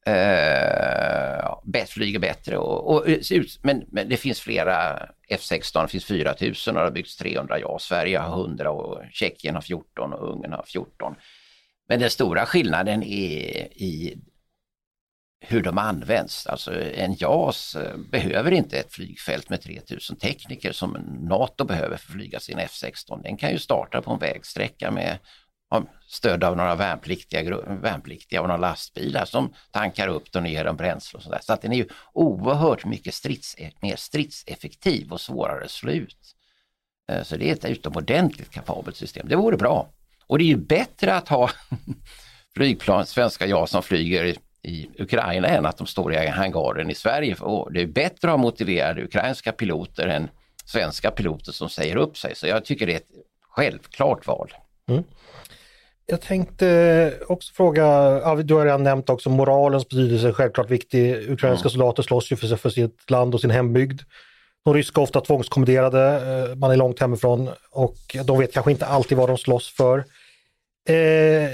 eh, 0.05 1.85
flyger 1.87 2.19
bättre. 2.19 2.57
Och, 2.57 2.93
och, 2.93 3.09
eh, 3.09 3.43
men, 3.61 3.83
men, 3.87 4.09
det 4.09 4.17
finns 4.17 4.39
flera 4.39 5.09
F16, 5.29 5.81
det 5.81 5.87
finns 5.87 6.05
4000 6.05 6.75
och 6.75 6.81
det 6.81 6.87
har 6.87 6.91
byggts 6.91 7.17
300 7.17 7.59
JAS. 7.59 7.83
Sverige 7.83 8.17
har 8.17 8.39
100 8.39 8.71
och 8.71 9.01
Tjeckien 9.11 9.55
har 9.55 9.61
14 9.61 10.13
och 10.13 10.33
Ungern 10.33 10.53
har 10.53 10.63
14. 10.67 11.15
Men 11.87 11.99
den 11.99 12.09
stora 12.09 12.45
skillnaden 12.45 13.03
är 13.03 13.67
i 13.83 14.21
hur 15.43 15.61
de 15.61 15.77
används. 15.77 16.47
Alltså 16.47 16.81
en 16.81 17.13
JAS 17.13 17.75
eh, 17.75 17.97
behöver 17.97 18.51
inte 18.51 18.77
ett 18.77 18.93
flygfält 18.93 19.49
med 19.49 19.61
3000 19.61 20.15
tekniker 20.15 20.71
som 20.71 20.91
NATO 21.29 21.65
behöver 21.65 21.97
för 21.97 22.11
att 22.11 22.15
flyga 22.15 22.39
sin 22.39 22.59
F16. 22.59 23.23
Den 23.23 23.37
kan 23.37 23.51
ju 23.51 23.59
starta 23.59 24.01
på 24.01 24.11
en 24.11 24.19
vägsträcka 24.19 24.91
med 24.91 25.17
stöd 26.07 26.43
av 26.43 26.57
några 26.57 26.75
värnpliktiga, 26.75 27.57
värnpliktiga 27.81 28.41
och 28.41 28.47
några 28.47 28.61
lastbilar 28.61 29.25
som 29.25 29.53
tankar 29.71 30.07
upp 30.07 30.31
den 30.31 30.43
och 30.43 30.49
ger 30.49 30.65
dem 30.65 30.77
bränsle 30.77 31.17
och 31.17 31.23
sådär. 31.23 31.39
Så 31.41 31.53
att 31.53 31.61
den 31.61 31.71
är 31.71 31.77
ju 31.77 31.87
oerhört 32.13 32.85
mycket 32.85 33.13
strids, 33.13 33.55
mer 33.81 33.95
stridseffektiv 33.95 35.11
och 35.11 35.21
svårare 35.21 35.65
att 35.65 35.71
slå 35.71 35.91
ut. 35.91 36.35
Eh, 37.11 37.23
så 37.23 37.37
det 37.37 37.49
är 37.49 37.53
ett 37.53 37.65
utomordentligt 37.65 38.51
kapabelt 38.51 38.95
system. 38.95 39.27
Det 39.29 39.35
vore 39.35 39.57
bra. 39.57 39.89
Och 40.27 40.37
det 40.37 40.43
är 40.43 40.47
ju 40.47 40.57
bättre 40.57 41.15
att 41.15 41.27
ha 41.27 41.49
flygplan, 42.55 43.05
svenska 43.05 43.45
JAS 43.45 43.69
som 43.69 43.83
flyger 43.83 44.35
i 44.63 44.89
Ukraina 44.99 45.47
än 45.47 45.65
att 45.65 45.77
de 45.77 45.87
står 45.87 46.13
i 46.13 46.27
hangaren 46.27 46.89
i 46.89 46.95
Sverige. 46.95 47.35
Och 47.35 47.73
det 47.73 47.81
är 47.81 47.87
bättre 47.87 48.27
att 48.27 48.31
ha 48.31 48.37
motiverade 48.37 49.03
ukrainska 49.03 49.51
piloter 49.51 50.07
än 50.07 50.29
svenska 50.65 51.11
piloter 51.11 51.51
som 51.51 51.69
säger 51.69 51.95
upp 51.95 52.17
sig. 52.17 52.35
Så 52.35 52.47
jag 52.47 52.65
tycker 52.65 52.87
det 52.87 52.93
är 52.93 52.97
ett 52.97 53.09
självklart 53.49 54.27
val. 54.27 54.53
Mm. 54.89 55.03
Jag 56.05 56.21
tänkte 56.21 57.13
också 57.27 57.53
fråga, 57.53 57.85
du 58.35 58.53
har 58.53 58.65
redan 58.65 58.83
nämnt 58.83 59.09
också 59.09 59.29
moralens 59.29 59.89
betydelse, 59.89 60.33
självklart 60.33 60.69
viktig. 60.69 61.15
Ukrainska 61.15 61.65
mm. 61.65 61.69
soldater 61.69 62.03
slåss 62.03 62.31
ju 62.31 62.35
för, 62.35 62.55
för 62.55 62.69
sitt 62.69 63.09
land 63.09 63.33
och 63.33 63.41
sin 63.41 63.49
hembygd. 63.49 64.01
De 64.65 64.73
ryska 64.73 65.01
ofta 65.01 65.21
tvångskommenderade, 65.21 66.15
eh, 66.15 66.55
man 66.55 66.71
är 66.71 66.75
långt 66.75 66.99
hemifrån 66.99 67.49
och 67.71 67.97
de 68.25 68.39
vet 68.39 68.53
kanske 68.53 68.71
inte 68.71 68.85
alltid 68.85 69.17
vad 69.17 69.29
de 69.29 69.37
slåss 69.37 69.69
för. 69.69 70.03
Eh, 70.89 71.49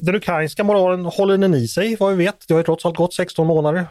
den 0.00 0.14
ukrainska 0.14 0.64
moralen 0.64 1.04
håller 1.04 1.38
den 1.38 1.54
i 1.54 1.68
sig 1.68 1.96
vad 1.96 2.16
vi 2.16 2.24
vet? 2.24 2.48
Det 2.48 2.54
har 2.54 2.60
ju 2.60 2.64
trots 2.64 2.86
allt 2.86 2.96
gått 2.96 3.14
16 3.14 3.46
månader. 3.46 3.86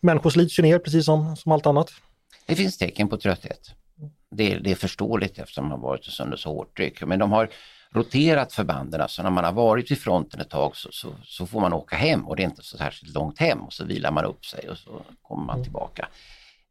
Människor 0.00 0.30
slits 0.30 0.58
ju 0.58 0.62
ner 0.62 0.78
precis 0.78 1.04
som, 1.04 1.36
som 1.36 1.52
allt 1.52 1.66
annat. 1.66 1.90
Det 2.46 2.54
finns 2.54 2.78
tecken 2.78 3.08
på 3.08 3.16
trötthet. 3.16 3.74
Det, 4.30 4.58
det 4.58 4.70
är 4.70 4.74
förståeligt 4.74 5.38
eftersom 5.38 5.64
de 5.64 5.70
har 5.70 5.88
varit 5.88 6.20
under 6.20 6.36
så 6.36 6.48
hårt 6.48 6.76
tryck. 6.76 7.02
Men 7.02 7.18
de 7.18 7.32
har 7.32 7.48
roterat 7.94 8.52
förbanden, 8.52 9.08
så 9.08 9.22
när 9.22 9.30
man 9.30 9.44
har 9.44 9.52
varit 9.52 9.90
vid 9.90 9.98
fronten 9.98 10.40
ett 10.40 10.50
tag 10.50 10.76
så, 10.76 10.88
så, 10.92 11.14
så, 11.24 11.46
får 11.46 11.60
man 11.60 11.72
åka 11.72 11.96
hem 11.96 12.28
och 12.28 12.36
det 12.36 12.42
är 12.42 12.44
inte 12.44 12.62
så 12.62 12.78
särskilt 12.78 13.14
långt 13.14 13.38
hem 13.38 13.60
och 13.60 13.72
så 13.72 13.84
vilar 13.84 14.10
man 14.10 14.24
upp 14.24 14.44
sig 14.44 14.70
och 14.70 14.78
så 14.78 15.02
kommer 15.22 15.44
man 15.44 15.54
mm. 15.54 15.64
tillbaka. 15.64 16.08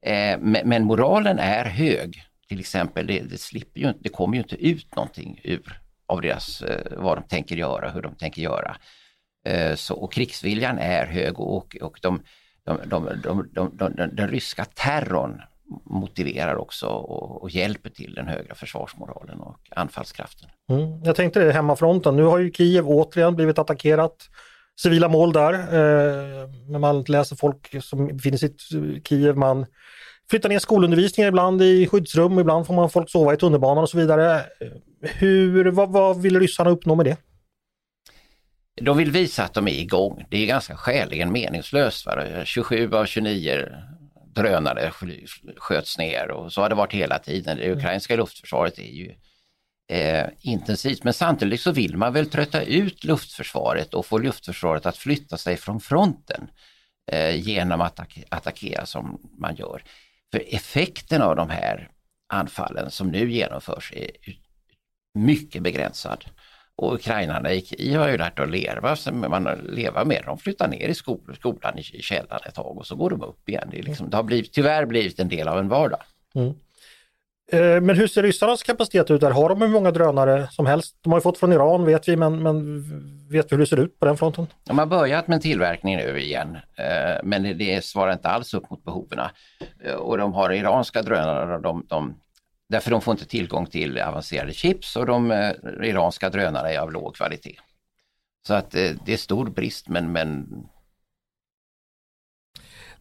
Eh, 0.05 0.39
men, 0.39 0.69
men, 0.69 0.83
moralen 0.85 1.39
är 1.39 1.65
hög. 1.65 2.23
Till 2.47 2.59
exempel, 2.59 3.07
det, 3.07 3.19
det, 3.19 3.37
slipper 3.37 3.79
ju, 3.79 3.93
det 3.99 4.09
kommer 4.09 4.37
ju 4.37 4.43
inte 4.43 4.55
ut 4.55 4.95
någonting 4.95 5.39
ur 5.43 5.82
av 6.13 6.21
deras, 6.21 6.61
eh, 6.61 6.97
vad 6.97 7.17
de 7.17 7.23
tänker 7.23 7.55
göra, 7.55 7.89
hur 7.89 8.01
de 8.01 8.15
tänker 8.15 8.41
göra. 8.41 8.75
Eh, 9.45 9.75
så, 9.75 9.95
och 9.95 10.13
krigsviljan 10.13 10.77
är 10.77 11.05
hög 11.05 11.39
och, 11.39 11.77
och 11.81 11.99
de, 12.01 12.21
de, 12.65 13.09
de, 13.23 13.71
de, 13.77 13.93
den 13.95 14.27
ryska 14.27 14.65
terrorn 14.65 15.41
motiverar 15.85 16.55
också 16.55 16.87
och, 16.87 17.43
och, 17.43 17.49
hjälper 17.49 17.89
till 17.89 18.13
den 18.13 18.27
högre 18.27 18.55
försvarsmoralen 18.55 19.39
och 19.39 19.59
anfallskraften. 19.75 20.49
Mm. 20.69 21.03
Jag 21.03 21.15
tänkte 21.15 21.39
det, 21.39 21.53
hemmafronten. 21.53 22.15
Nu 22.15 22.23
har 22.23 22.39
ju 22.39 22.51
Kiev 22.51 22.89
återigen 22.89 23.35
blivit 23.35 23.59
attackerat. 23.59 24.15
Civila 24.81 25.07
mål 25.07 25.33
där. 25.33 25.53
Eh, 25.53 26.79
man 26.79 27.03
läser 27.03 27.35
folk 27.35 27.83
som 27.83 28.07
befinner 28.07 28.37
sig 28.37 28.55
i 28.71 29.01
Kiev, 29.01 29.37
man 29.37 29.65
flyttar 30.29 30.49
ner 30.49 30.59
skolundervisningen 30.59 31.29
ibland 31.29 31.61
i 31.61 31.87
skyddsrum, 31.87 32.39
ibland 32.39 32.67
får 32.67 32.73
man 32.73 32.89
folk 32.89 33.09
sova 33.09 33.33
i 33.33 33.37
tunnelbanan 33.37 33.83
och 33.83 33.89
så 33.89 33.97
vidare 33.97 34.41
hur, 35.03 35.71
vad, 35.71 35.91
vad 35.91 36.21
vill 36.21 36.39
ryssarna 36.39 36.69
uppnå 36.69 36.95
med 36.95 37.05
det? 37.05 37.17
De 38.81 38.97
vill 38.97 39.11
visa 39.11 39.43
att 39.43 39.53
de 39.53 39.67
är 39.67 39.79
igång. 39.79 40.25
Det 40.29 40.37
är 40.37 40.45
ganska 40.45 40.77
skäligen 40.77 41.31
meningslöst. 41.31 42.05
Va? 42.05 42.45
27 42.45 42.93
av 42.93 43.05
29 43.05 43.65
drönare 44.35 44.91
sköts 45.57 45.97
ner 45.97 46.31
och 46.31 46.53
så 46.53 46.61
har 46.61 46.69
det 46.69 46.75
varit 46.75 46.93
hela 46.93 47.19
tiden. 47.19 47.57
Det 47.57 47.71
ukrainska 47.71 48.15
luftförsvaret 48.15 48.79
är 48.79 48.91
ju 48.91 49.15
eh, 49.89 50.25
intensivt 50.39 51.03
men 51.03 51.13
samtidigt 51.13 51.61
så 51.61 51.71
vill 51.71 51.97
man 51.97 52.13
väl 52.13 52.29
trötta 52.29 52.61
ut 52.61 53.03
luftförsvaret 53.03 53.93
och 53.93 54.05
få 54.05 54.17
luftförsvaret 54.17 54.85
att 54.85 54.97
flytta 54.97 55.37
sig 55.37 55.57
från 55.57 55.79
fronten 55.79 56.47
eh, 57.11 57.35
genom 57.35 57.81
att 57.81 57.99
attack 57.99 58.23
attackera 58.29 58.85
som 58.85 59.21
man 59.37 59.55
gör. 59.55 59.83
För 60.31 60.43
effekten 60.55 61.21
av 61.21 61.35
de 61.35 61.49
här 61.49 61.89
anfallen 62.33 62.91
som 62.91 63.07
nu 63.07 63.31
genomförs 63.31 63.93
är 63.95 64.11
mycket 65.13 65.63
begränsad. 65.63 66.25
Och 66.75 66.93
ukrainarna 66.93 67.51
i 67.51 67.93
har 67.93 68.07
ju 68.07 68.17
lärt 68.17 68.39
att 68.39 68.49
leva, 68.49 68.95
man 69.11 69.43
leva 69.69 70.05
med 70.05 70.23
De 70.25 70.37
flyttar 70.37 70.67
ner 70.67 70.87
i 70.87 70.93
skol, 70.93 71.35
skolan 71.35 71.77
i 71.77 71.83
källaren 71.83 72.41
ett 72.47 72.55
tag 72.55 72.77
och 72.77 72.87
så 72.87 72.95
går 72.95 73.09
de 73.09 73.21
upp 73.21 73.49
igen. 73.49 73.69
Det, 73.71 73.81
liksom, 73.81 74.09
det 74.09 74.15
har 74.15 74.23
blivit, 74.23 74.53
tyvärr 74.53 74.85
blivit 74.85 75.19
en 75.19 75.29
del 75.29 75.47
av 75.47 75.59
en 75.59 75.69
vardag. 75.69 75.99
Mm. 76.35 76.53
Eh, 77.51 77.81
men 77.81 77.95
hur 77.95 78.07
ser 78.07 78.23
ryssarnas 78.23 78.63
kapacitet 78.63 79.11
ut 79.11 79.21
där? 79.21 79.31
Har 79.31 79.49
de 79.49 79.61
hur 79.61 79.67
många 79.67 79.91
drönare 79.91 80.47
som 80.51 80.65
helst? 80.65 80.97
De 81.01 81.11
har 81.11 81.19
ju 81.19 81.21
fått 81.21 81.37
från 81.37 81.53
Iran 81.53 81.85
vet 81.85 82.07
vi, 82.07 82.15
men, 82.15 82.43
men 82.43 82.83
vet 83.29 83.51
vi 83.51 83.55
hur 83.55 83.59
det 83.59 83.67
ser 83.67 83.79
ut 83.79 83.99
på 83.99 84.05
den 84.05 84.17
fronten? 84.17 84.47
De 84.63 84.77
har 84.77 84.85
börjat 84.85 85.27
med 85.27 85.41
tillverkning 85.41 85.97
nu 85.97 86.19
igen, 86.19 86.57
eh, 86.77 87.15
men 87.23 87.57
det 87.57 87.85
svarar 87.85 88.13
inte 88.13 88.29
alls 88.29 88.53
upp 88.53 88.69
mot 88.69 88.83
behoven. 88.83 89.19
Eh, 89.85 89.93
och 89.93 90.17
de 90.17 90.33
har 90.33 90.53
iranska 90.53 91.01
drönare, 91.01 91.61
de, 91.61 91.85
de, 91.89 92.15
därför 92.69 92.91
de 92.91 93.01
får 93.01 93.11
inte 93.11 93.25
tillgång 93.25 93.65
till 93.65 93.99
avancerade 93.99 94.53
chips 94.53 94.95
och 94.95 95.05
de 95.05 95.31
eh, 95.31 95.51
iranska 95.83 96.29
drönarna 96.29 96.71
är 96.71 96.79
av 96.79 96.91
låg 96.91 97.15
kvalitet. 97.15 97.59
Så 98.47 98.53
att 98.53 98.75
eh, 98.75 98.91
det 99.05 99.13
är 99.13 99.17
stor 99.17 99.49
brist 99.49 99.87
men, 99.87 100.11
men 100.11 100.47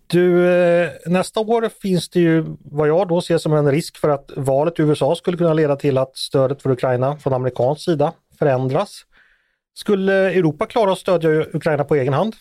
du, 0.06 0.52
eh, 0.52 0.90
nästa 1.06 1.40
år 1.40 1.68
finns 1.82 2.08
det 2.08 2.20
ju 2.20 2.44
vad 2.64 2.88
jag 2.88 3.08
då 3.08 3.20
ser 3.20 3.38
som 3.38 3.52
en 3.52 3.70
risk 3.70 3.96
för 3.96 4.08
att 4.08 4.30
valet 4.36 4.78
i 4.78 4.82
USA 4.82 5.14
skulle 5.14 5.36
kunna 5.36 5.54
leda 5.54 5.76
till 5.76 5.98
att 5.98 6.16
stödet 6.16 6.62
för 6.62 6.70
Ukraina 6.70 7.16
från 7.16 7.32
amerikansk 7.32 7.84
sida 7.84 8.12
förändras. 8.38 9.02
Skulle 9.74 10.12
Europa 10.12 10.66
klara 10.66 10.92
att 10.92 10.98
stödja 10.98 11.30
Ukraina 11.30 11.84
på 11.84 11.94
egen 11.94 12.12
hand? 12.12 12.34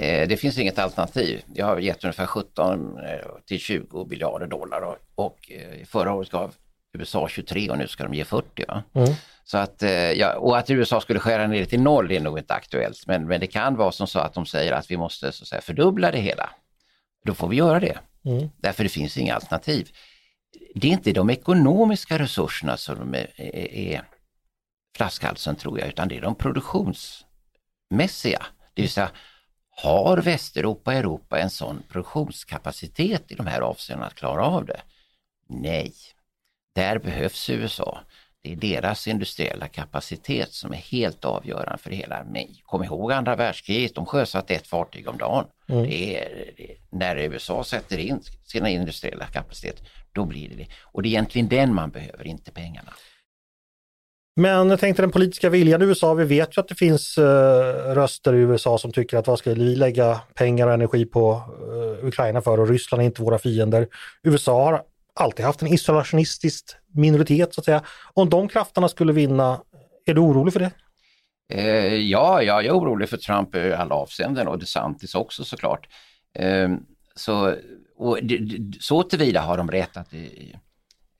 Eh, 0.00 0.28
det 0.28 0.36
finns 0.36 0.58
inget 0.58 0.78
alternativ. 0.78 1.42
Jag 1.54 1.66
har 1.66 1.78
gett 1.78 2.04
ungefär 2.04 2.26
17 2.26 2.98
eh, 2.98 3.04
till 3.46 3.58
20 3.58 4.04
miljarder 4.04 4.46
dollar 4.46 4.98
och 5.14 5.52
förra 5.86 6.12
året 6.12 6.30
gav 6.30 6.54
USA 6.98 7.28
23 7.28 7.70
och 7.70 7.78
nu 7.78 7.88
ska 7.88 8.04
de 8.04 8.14
ge 8.14 8.24
40. 8.24 8.64
Mm. 8.94 9.08
Så 9.44 9.58
att, 9.58 9.82
ja, 10.16 10.36
och 10.36 10.58
att 10.58 10.70
USA 10.70 11.00
skulle 11.00 11.18
skära 11.18 11.46
ner 11.46 11.60
det 11.60 11.66
till 11.66 11.80
noll 11.80 12.12
är 12.12 12.20
nog 12.20 12.38
inte 12.38 12.54
aktuellt 12.54 13.06
men, 13.06 13.26
men 13.26 13.40
det 13.40 13.46
kan 13.46 13.76
vara 13.76 13.92
som 13.92 14.06
så 14.06 14.18
att 14.18 14.34
de 14.34 14.46
säger 14.46 14.72
att 14.72 14.90
vi 14.90 14.96
måste 14.96 15.32
så 15.32 15.42
att 15.42 15.48
säga, 15.48 15.60
fördubbla 15.60 16.10
det 16.10 16.18
hela. 16.18 16.50
Då 17.24 17.34
får 17.34 17.48
vi 17.48 17.56
göra 17.56 17.80
det. 17.80 17.98
Mm. 18.24 18.50
Därför 18.56 18.82
det 18.82 18.88
finns 18.88 19.16
inga 19.16 19.34
alternativ. 19.34 19.88
Det 20.74 20.88
är 20.88 20.92
inte 20.92 21.12
de 21.12 21.30
ekonomiska 21.30 22.18
resurserna 22.18 22.76
som 22.76 23.14
är, 23.14 23.30
är, 23.36 23.74
är 23.74 24.02
flaskhalsen 24.96 25.56
tror 25.56 25.78
jag 25.78 25.88
utan 25.88 26.08
det 26.08 26.16
är 26.16 26.20
de 26.20 26.34
produktionsmässiga. 26.34 28.46
Det 28.74 28.82
vill 28.82 28.90
säga 28.90 29.10
har 29.76 30.16
Västeuropa 30.16 30.90
och 30.90 30.96
Europa 30.96 31.38
en 31.38 31.50
sån 31.50 31.82
produktionskapacitet 31.88 33.32
i 33.32 33.34
de 33.34 33.46
här 33.46 33.60
avseendena 33.60 34.06
att 34.06 34.14
klara 34.14 34.46
av 34.46 34.64
det? 34.64 34.80
Nej. 35.48 35.92
Där 36.74 36.98
behövs 36.98 37.50
USA. 37.50 38.00
Det 38.42 38.52
är 38.52 38.56
deras 38.56 39.08
industriella 39.08 39.68
kapacitet 39.68 40.52
som 40.52 40.72
är 40.72 40.76
helt 40.76 41.24
avgörande 41.24 41.78
för 41.78 41.90
hela 41.90 42.16
armén. 42.16 42.54
Kom 42.62 42.84
ihåg 42.84 43.12
andra 43.12 43.36
världskriget, 43.36 43.94
de 43.94 44.06
sjösatte 44.06 44.54
ett 44.54 44.66
fartyg 44.66 45.08
om 45.08 45.18
dagen. 45.18 45.44
Mm. 45.68 45.82
Det 45.82 46.16
är, 46.16 46.52
det, 46.56 46.76
när 46.90 47.16
USA 47.16 47.64
sätter 47.64 47.98
in 47.98 48.22
sina 48.44 48.68
industriella 48.68 49.26
kapacitet, 49.26 49.82
då 50.12 50.24
blir 50.24 50.48
det 50.48 50.54
det. 50.54 50.66
Och 50.82 51.02
det 51.02 51.08
är 51.08 51.10
egentligen 51.10 51.48
den 51.48 51.74
man 51.74 51.90
behöver, 51.90 52.26
inte 52.26 52.50
pengarna. 52.50 52.92
Men 54.36 54.70
jag 54.70 54.80
tänkte 54.80 55.02
den 55.02 55.10
politiska 55.10 55.50
viljan 55.50 55.82
i 55.82 55.84
USA, 55.84 56.14
vi 56.14 56.24
vet 56.24 56.56
ju 56.56 56.60
att 56.60 56.68
det 56.68 56.74
finns 56.74 57.18
uh, 57.18 57.24
röster 57.94 58.34
i 58.34 58.38
USA 58.38 58.78
som 58.78 58.92
tycker 58.92 59.16
att 59.16 59.26
vad 59.26 59.38
ska 59.38 59.54
vi 59.54 59.76
lägga 59.76 60.20
pengar 60.34 60.66
och 60.66 60.72
energi 60.74 61.04
på 61.04 61.42
uh, 61.72 62.08
Ukraina 62.08 62.42
för 62.42 62.60
och 62.60 62.68
Ryssland 62.68 63.02
är 63.02 63.06
inte 63.06 63.22
våra 63.22 63.38
fiender. 63.38 63.88
USA 64.22 64.64
har 64.64 64.82
alltid 65.14 65.44
haft 65.44 65.62
en 65.62 65.68
isolationistisk 65.68 66.64
minoritet 66.94 67.54
så 67.54 67.60
att 67.60 67.64
säga. 67.64 67.82
Om 68.14 68.30
de 68.30 68.48
krafterna 68.48 68.88
skulle 68.88 69.12
vinna, 69.12 69.60
är 70.06 70.14
du 70.14 70.20
orolig 70.20 70.52
för 70.52 70.60
det? 70.60 70.70
Eh, 71.48 71.94
ja, 71.94 72.42
jag 72.42 72.66
är 72.66 72.70
orolig 72.70 73.08
för 73.08 73.16
Trump 73.16 73.54
i 73.54 73.72
alla 73.72 73.94
avseenden 73.94 74.48
och 74.48 74.58
DeSantis 74.58 75.14
också 75.14 75.44
såklart. 75.44 75.88
Eh, 76.34 76.74
så, 77.14 77.54
och, 77.96 78.18
så 78.80 79.02
tillvida 79.02 79.40
har 79.40 79.56
de 79.56 79.70
rätt 79.70 79.96
att 79.96 80.14
i, 80.14 80.54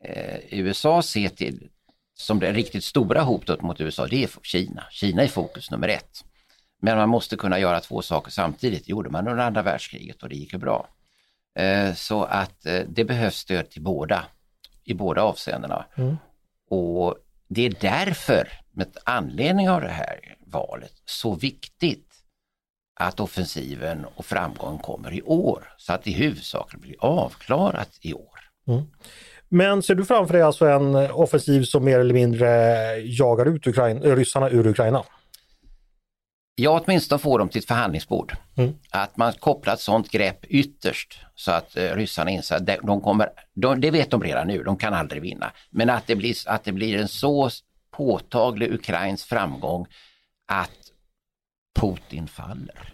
eh, 0.04 0.58
USA 0.58 1.02
ser 1.02 1.28
till, 1.28 1.68
som 2.14 2.40
det 2.40 2.52
riktigt 2.52 2.84
stora 2.84 3.22
hotet 3.22 3.62
mot 3.62 3.80
USA, 3.80 4.06
det 4.06 4.24
är 4.24 4.30
Kina. 4.42 4.84
Kina 4.90 5.22
är 5.22 5.28
fokus 5.28 5.70
nummer 5.70 5.88
ett. 5.88 6.24
Men 6.82 6.96
man 6.96 7.08
måste 7.08 7.36
kunna 7.36 7.58
göra 7.58 7.80
två 7.80 8.02
saker 8.02 8.30
samtidigt. 8.30 8.84
Det 8.84 8.90
gjorde 8.90 9.10
man 9.10 9.28
under 9.28 9.44
andra 9.44 9.62
världskriget 9.62 10.22
och 10.22 10.28
det 10.28 10.36
gick 10.36 10.52
ju 10.52 10.58
bra. 10.58 10.88
Eh, 11.58 11.94
så 11.94 12.24
att 12.24 12.66
eh, 12.66 12.82
det 12.88 13.04
behövs 13.04 13.36
stöd 13.36 13.70
till 13.70 13.82
båda, 13.82 14.24
i 14.84 14.94
båda 14.94 15.22
avseendena. 15.22 15.86
Mm. 15.96 16.16
Och 16.70 17.16
det 17.48 17.66
är 17.66 17.74
därför, 17.80 18.48
med 18.70 18.96
anledning 19.04 19.70
av 19.70 19.80
det 19.80 19.88
här 19.88 20.36
valet, 20.46 20.92
så 21.04 21.34
viktigt 21.34 22.10
att 23.00 23.20
offensiven 23.20 24.04
och 24.14 24.24
framgången 24.24 24.78
kommer 24.78 25.14
i 25.14 25.22
år. 25.22 25.74
Så 25.78 25.92
att 25.92 26.06
i 26.06 26.12
huvudsak 26.12 26.74
blir 26.74 26.96
avklarat 26.98 27.98
i 28.00 28.14
år. 28.14 28.40
Mm. 28.66 28.82
Men 29.48 29.82
ser 29.82 29.94
du 29.94 30.04
framför 30.04 30.34
dig 30.34 30.42
alltså 30.42 30.66
en 30.66 30.94
offensiv 30.94 31.62
som 31.62 31.84
mer 31.84 31.98
eller 31.98 32.14
mindre 32.14 32.46
jagar 33.00 33.46
ut 33.46 33.66
Ukraina, 33.66 34.00
ryssarna 34.00 34.50
ur 34.50 34.66
Ukraina? 34.66 35.04
Ja, 36.56 36.82
åtminstone 36.84 37.18
få 37.18 37.38
dem 37.38 37.48
till 37.48 37.58
ett 37.58 37.64
förhandlingsbord. 37.64 38.36
Mm. 38.56 38.74
Att 38.90 39.16
man 39.16 39.32
kopplar 39.32 39.74
ett 39.74 39.80
sådant 39.80 40.10
grepp 40.10 40.44
ytterst 40.44 41.18
så 41.34 41.52
att 41.52 41.76
eh, 41.76 41.94
ryssarna 41.96 42.30
inser 42.30 42.56
att 42.56 42.66
de 42.66 43.00
kommer, 43.00 43.28
de, 43.54 43.80
det 43.80 43.90
vet 43.90 44.10
de 44.10 44.22
redan 44.22 44.46
nu, 44.46 44.62
de 44.62 44.76
kan 44.76 44.94
aldrig 44.94 45.22
vinna. 45.22 45.52
Men 45.70 45.90
att 45.90 46.06
det 46.06 46.16
blir, 46.16 46.34
att 46.46 46.64
det 46.64 46.72
blir 46.72 46.98
en 46.98 47.08
så 47.08 47.50
påtaglig 47.90 48.72
ukrainsk 48.74 49.28
framgång 49.28 49.86
att 50.46 50.70
Putin 51.80 52.26
faller. 52.26 52.93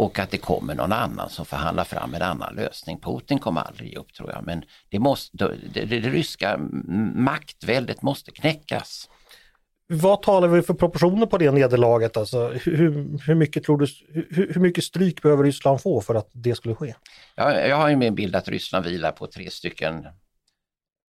Och 0.00 0.18
att 0.18 0.30
det 0.30 0.38
kommer 0.38 0.74
någon 0.74 0.92
annan 0.92 1.30
som 1.30 1.46
förhandlar 1.46 1.84
fram 1.84 2.14
en 2.14 2.22
annan 2.22 2.54
lösning. 2.54 3.00
Putin 3.00 3.38
kommer 3.38 3.60
aldrig 3.60 3.90
ge 3.90 3.96
upp 3.96 4.14
tror 4.14 4.30
jag, 4.30 4.44
men 4.44 4.64
det, 4.88 4.98
måste, 4.98 5.36
det, 5.74 5.84
det, 5.84 6.00
det 6.00 6.10
ryska 6.10 6.58
maktväldet 7.14 8.02
måste 8.02 8.30
knäckas. 8.30 9.08
Vad 9.86 10.22
talar 10.22 10.48
vi 10.48 10.62
för 10.62 10.74
proportioner 10.74 11.26
på 11.26 11.38
det 11.38 11.50
nederlaget? 11.50 12.16
Alltså, 12.16 12.48
hur, 12.48 13.18
hur, 13.26 13.34
mycket 13.34 13.64
tror 13.64 13.78
du, 13.78 13.86
hur, 14.30 14.52
hur, 14.54 14.60
mycket 14.60 14.84
stryk 14.84 15.22
behöver 15.22 15.44
Ryssland 15.44 15.80
få 15.80 16.00
för 16.00 16.14
att 16.14 16.30
det 16.32 16.54
skulle 16.54 16.74
ske? 16.74 16.94
Ja, 17.34 17.58
jag 17.58 17.76
har 17.76 17.88
ju 17.88 17.96
min 17.96 18.14
bild 18.14 18.36
att 18.36 18.48
Ryssland 18.48 18.86
vilar 18.86 19.12
på 19.12 19.26
tre 19.26 19.50
stycken 19.50 20.06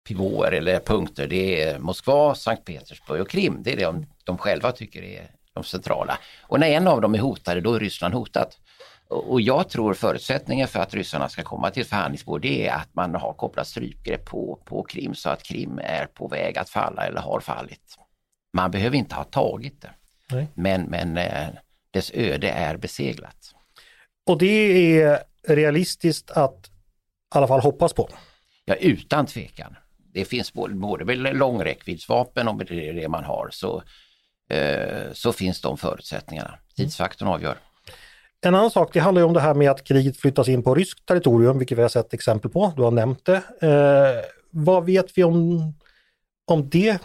pivåer 0.09 0.53
eller 0.53 0.81
punkter. 0.81 1.27
Det 1.27 1.63
är 1.63 1.79
Moskva, 1.79 2.35
Sankt 2.35 2.65
Petersburg 2.65 3.21
och 3.21 3.31
Krim. 3.31 3.59
Det 3.63 3.73
är 3.73 3.77
det 3.77 3.85
de, 3.85 4.07
de 4.25 4.39
själva 4.39 4.73
tycker 4.73 5.03
är 5.03 5.31
de 5.55 5.65
centrala. 5.65 6.19
Och 6.43 6.61
när 6.61 6.69
en 6.69 6.89
av 6.89 7.01
dem 7.01 7.15
är 7.15 7.19
hotade, 7.19 7.61
då 7.61 7.75
är 7.75 7.81
Ryssland 7.81 8.15
hotat. 8.15 8.59
Och 9.11 9.41
jag 9.41 9.69
tror 9.69 9.95
förutsättningen 9.95 10.69
för 10.69 10.81
att 10.81 10.95
ryssarna 10.95 11.29
ska 11.29 11.43
komma 11.43 11.71
till 11.71 11.83
ett 11.83 11.89
förhandlingsbord 11.89 12.43
det 12.43 12.69
är 12.69 12.75
att 12.75 12.95
man 12.95 13.15
har 13.15 13.33
kopplat 13.33 13.67
strypgrepp 13.67 14.25
på, 14.25 14.63
på 14.65 14.83
Krim 14.83 15.15
så 15.15 15.31
att 15.31 15.43
Krim 15.43 15.79
är 15.79 16.07
på 16.07 16.29
väg 16.29 16.59
att 16.59 16.71
falla 16.71 17.07
eller 17.07 17.21
har 17.21 17.41
fallit. 17.41 17.97
Man 18.53 18.71
behöver 18.71 18.97
inte 18.97 19.15
ha 19.15 19.25
tagit 19.25 19.81
det, 19.83 19.91
Nej. 20.31 20.47
men, 20.55 20.83
men 20.83 21.17
eh, 21.17 21.49
dess 21.91 22.11
öde 22.15 22.51
är 22.51 22.77
beseglat. 22.77 23.55
Och 24.27 24.39
det 24.39 24.47
är 25.03 25.23
realistiskt 25.49 26.31
att 26.31 26.67
i 27.35 27.39
alla 27.39 27.49
fall 27.49 27.61
hoppas 27.61 27.93
på? 27.93 28.09
Ja, 28.65 28.75
utan 28.75 29.27
tvekan. 29.27 29.77
Det 30.13 30.25
finns 30.25 30.53
både, 30.53 30.75
både 30.75 31.33
långräckviddsvapen 31.33 32.49
och 32.49 32.65
det, 32.65 32.93
det 32.93 33.09
man 33.09 33.25
har 33.25 33.49
så, 33.53 33.83
eh, 34.51 35.13
så 35.13 35.33
finns 35.33 35.61
de 35.61 35.77
förutsättningarna. 35.77 36.59
Tidsfaktorn 36.77 37.29
avgör. 37.29 37.59
En 38.47 38.55
annan 38.55 38.71
sak, 38.71 38.93
det 38.93 39.01
handlar 39.01 39.23
om 39.23 39.33
det 39.33 39.41
här 39.41 39.55
med 39.55 39.71
att 39.71 39.85
kriget 39.85 40.17
flyttas 40.17 40.49
in 40.49 40.63
på 40.63 40.75
ryskt 40.75 41.07
territorium, 41.07 41.59
vilket 41.59 41.79
vi 41.79 41.83
har 41.83 41.89
sett 41.89 42.15
exempel 42.15 42.51
på. 42.51 42.73
Du 42.77 42.83
har 42.83 42.91
nämnt 42.91 43.25
det. 43.25 43.43
Eh, 43.61 44.25
vad 44.51 44.87
vet 44.87 45.19
vi 45.19 45.25
om, 45.25 45.73
om 46.47 46.69
det 46.71 46.99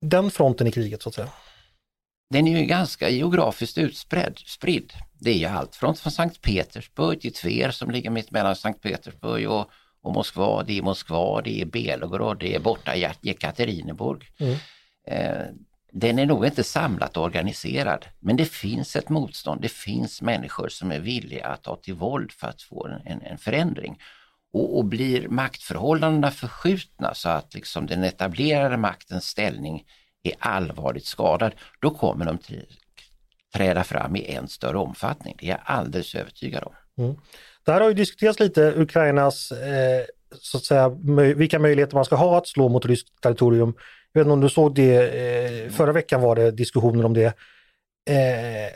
den 0.00 0.30
fronten 0.30 0.66
i 0.66 0.72
kriget 0.72 1.02
så 1.02 1.08
att 1.08 1.14
säga? 1.14 1.28
Den 2.30 2.48
är 2.48 2.58
ju 2.58 2.66
ganska 2.66 3.08
geografiskt 3.08 3.78
utspridd. 3.78 4.38
Spridd. 4.46 4.92
Det 5.20 5.30
är 5.30 5.34
ju 5.34 5.46
allt 5.46 5.76
från, 5.76 5.94
från 5.94 6.12
Sankt 6.12 6.42
Petersburg 6.42 7.20
till 7.20 7.32
Tver 7.32 7.70
som 7.70 7.90
ligger 7.90 8.10
mitt 8.10 8.30
mellan 8.30 8.56
Sankt 8.56 8.82
Petersburg 8.82 9.50
och, 9.50 9.70
och 10.02 10.12
Moskva, 10.12 10.62
det 10.62 10.78
är 10.78 10.82
Moskva, 10.82 11.40
det 11.40 11.60
är 11.60 11.64
Belgrad, 11.64 12.38
det 12.38 12.54
är 12.54 12.60
borta 12.60 12.96
Jekaterinburg. 13.20 14.24
Mm. 14.38 14.56
Eh, 15.08 15.46
den 15.92 16.18
är 16.18 16.26
nog 16.26 16.46
inte 16.46 16.64
samlat 16.64 17.16
och 17.16 17.22
organiserad, 17.24 18.06
men 18.20 18.36
det 18.36 18.44
finns 18.44 18.96
ett 18.96 19.08
motstånd. 19.08 19.60
Det 19.60 19.72
finns 19.72 20.22
människor 20.22 20.68
som 20.68 20.92
är 20.92 21.00
villiga 21.00 21.46
att 21.46 21.62
ta 21.62 21.76
till 21.76 21.94
våld 21.94 22.32
för 22.32 22.46
att 22.46 22.62
få 22.62 22.86
en, 23.04 23.22
en 23.22 23.38
förändring. 23.38 23.98
Och, 24.52 24.78
och, 24.78 24.84
blir 24.84 25.28
maktförhållandena 25.28 26.30
förskjutna 26.30 27.14
så 27.14 27.28
att 27.28 27.54
liksom 27.54 27.86
den 27.86 28.04
etablerade 28.04 28.76
maktens 28.76 29.24
ställning 29.24 29.84
är 30.22 30.34
allvarligt 30.38 31.06
skadad, 31.06 31.52
då 31.80 31.90
kommer 31.90 32.24
de 32.24 32.38
träda 33.54 33.84
fram 33.84 34.16
i 34.16 34.34
än 34.34 34.48
större 34.48 34.78
omfattning. 34.78 35.36
Det 35.38 35.46
är 35.46 35.50
jag 35.50 35.60
alldeles 35.64 36.14
övertygad 36.14 36.62
om. 36.62 37.04
Mm. 37.04 37.16
Det 37.64 37.72
här 37.72 37.80
har 37.80 37.88
ju 37.88 37.94
diskuterats 37.94 38.40
lite, 38.40 38.72
Ukrainas, 38.76 39.52
eh, 39.52 40.04
så 40.40 40.56
att 40.56 40.64
säga, 40.64 40.88
vilka 41.36 41.58
möjligheter 41.58 41.94
man 41.94 42.04
ska 42.04 42.16
ha 42.16 42.38
att 42.38 42.46
slå 42.46 42.68
mot 42.68 42.86
ryskt 42.86 43.20
territorium. 43.22 43.74
Jag 44.12 44.20
vet 44.20 44.26
inte 44.26 44.32
om 44.32 44.40
du 44.40 44.48
såg 44.48 44.74
det, 44.74 45.64
eh, 45.64 45.70
förra 45.70 45.92
veckan 45.92 46.20
var 46.20 46.36
det 46.36 46.50
diskussioner 46.50 47.04
om 47.04 47.14
det. 47.14 47.34
Eh, 48.10 48.72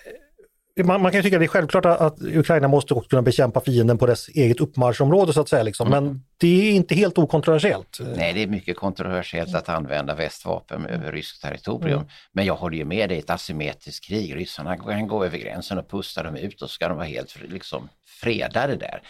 man, 0.85 1.03
man, 1.03 1.13
kan 1.13 1.23
tycka 1.23 1.39
det 1.39 1.45
är 1.45 1.49
självklart 1.49 1.87
att 1.87 2.23
Ukraina 2.23 2.69
måste 2.69 2.95
också 2.95 3.09
kunna 3.09 3.23
bekämpa 3.23 3.61
fienden 3.61 3.99
på 3.99 4.07
dess 4.07 4.29
eget 4.29 4.61
uppmarschområde 4.61 5.33
så 5.33 5.41
att 5.41 5.49
säga. 5.49 5.63
Liksom. 5.63 5.87
Mm. 5.87 6.05
Men 6.05 6.25
det 6.39 6.69
är 6.69 6.73
inte 6.73 6.95
helt 6.95 7.19
okontroversiellt. 7.19 7.99
Nej, 8.17 8.33
det 8.33 8.43
är 8.43 8.47
mycket 8.47 8.77
kontroversiellt 8.77 9.55
att 9.55 9.69
använda 9.69 10.15
västvapen 10.15 10.87
över 10.87 11.13
ryskt 11.13 11.43
territorium. 11.43 11.99
Mm. 11.99 12.09
Men 12.33 12.45
jag 12.47 12.57
håller 12.57 12.77
ju 12.77 12.85
med 12.85 13.09
dig, 13.09 13.19
ett 13.19 13.31
asymmetriskt 13.31 14.05
krig. 14.05 14.37
Ryssarna 14.37 14.77
kan 14.77 15.07
gå 15.07 15.25
över 15.25 15.39
gränsen 15.39 15.79
och 15.79 15.91
pusta 15.91 16.23
dem 16.23 16.37
ut 16.37 16.63
och 16.63 16.71
ska 16.71 16.89
de 16.89 16.97
vara 16.97 17.07
helt 17.07 17.37
liksom, 17.49 17.89
fredade 18.21 18.77
där. 18.77 19.03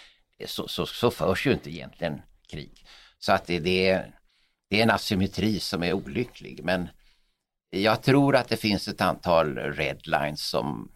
Så, 0.47 0.69
så, 0.69 0.87
så 0.87 1.11
förs 1.11 1.47
ju 1.47 1.53
inte 1.53 1.71
egentligen 1.71 2.23
krig. 2.51 2.85
Så 3.19 3.33
att 3.33 3.47
det, 3.47 3.59
det, 3.59 4.05
det 4.73 4.79
är 4.79 4.83
en 4.83 4.91
asymmetri 4.91 5.61
som 5.61 5.83
är 5.83 5.93
olycklig. 5.93 6.61
Men 6.65 6.89
jag 7.71 8.03
tror 8.03 8.37
att 8.37 8.49
det 8.49 8.57
finns 8.57 8.89
ett 8.89 9.01
antal 9.01 9.59
redlines 9.59 10.49
som 10.49 10.91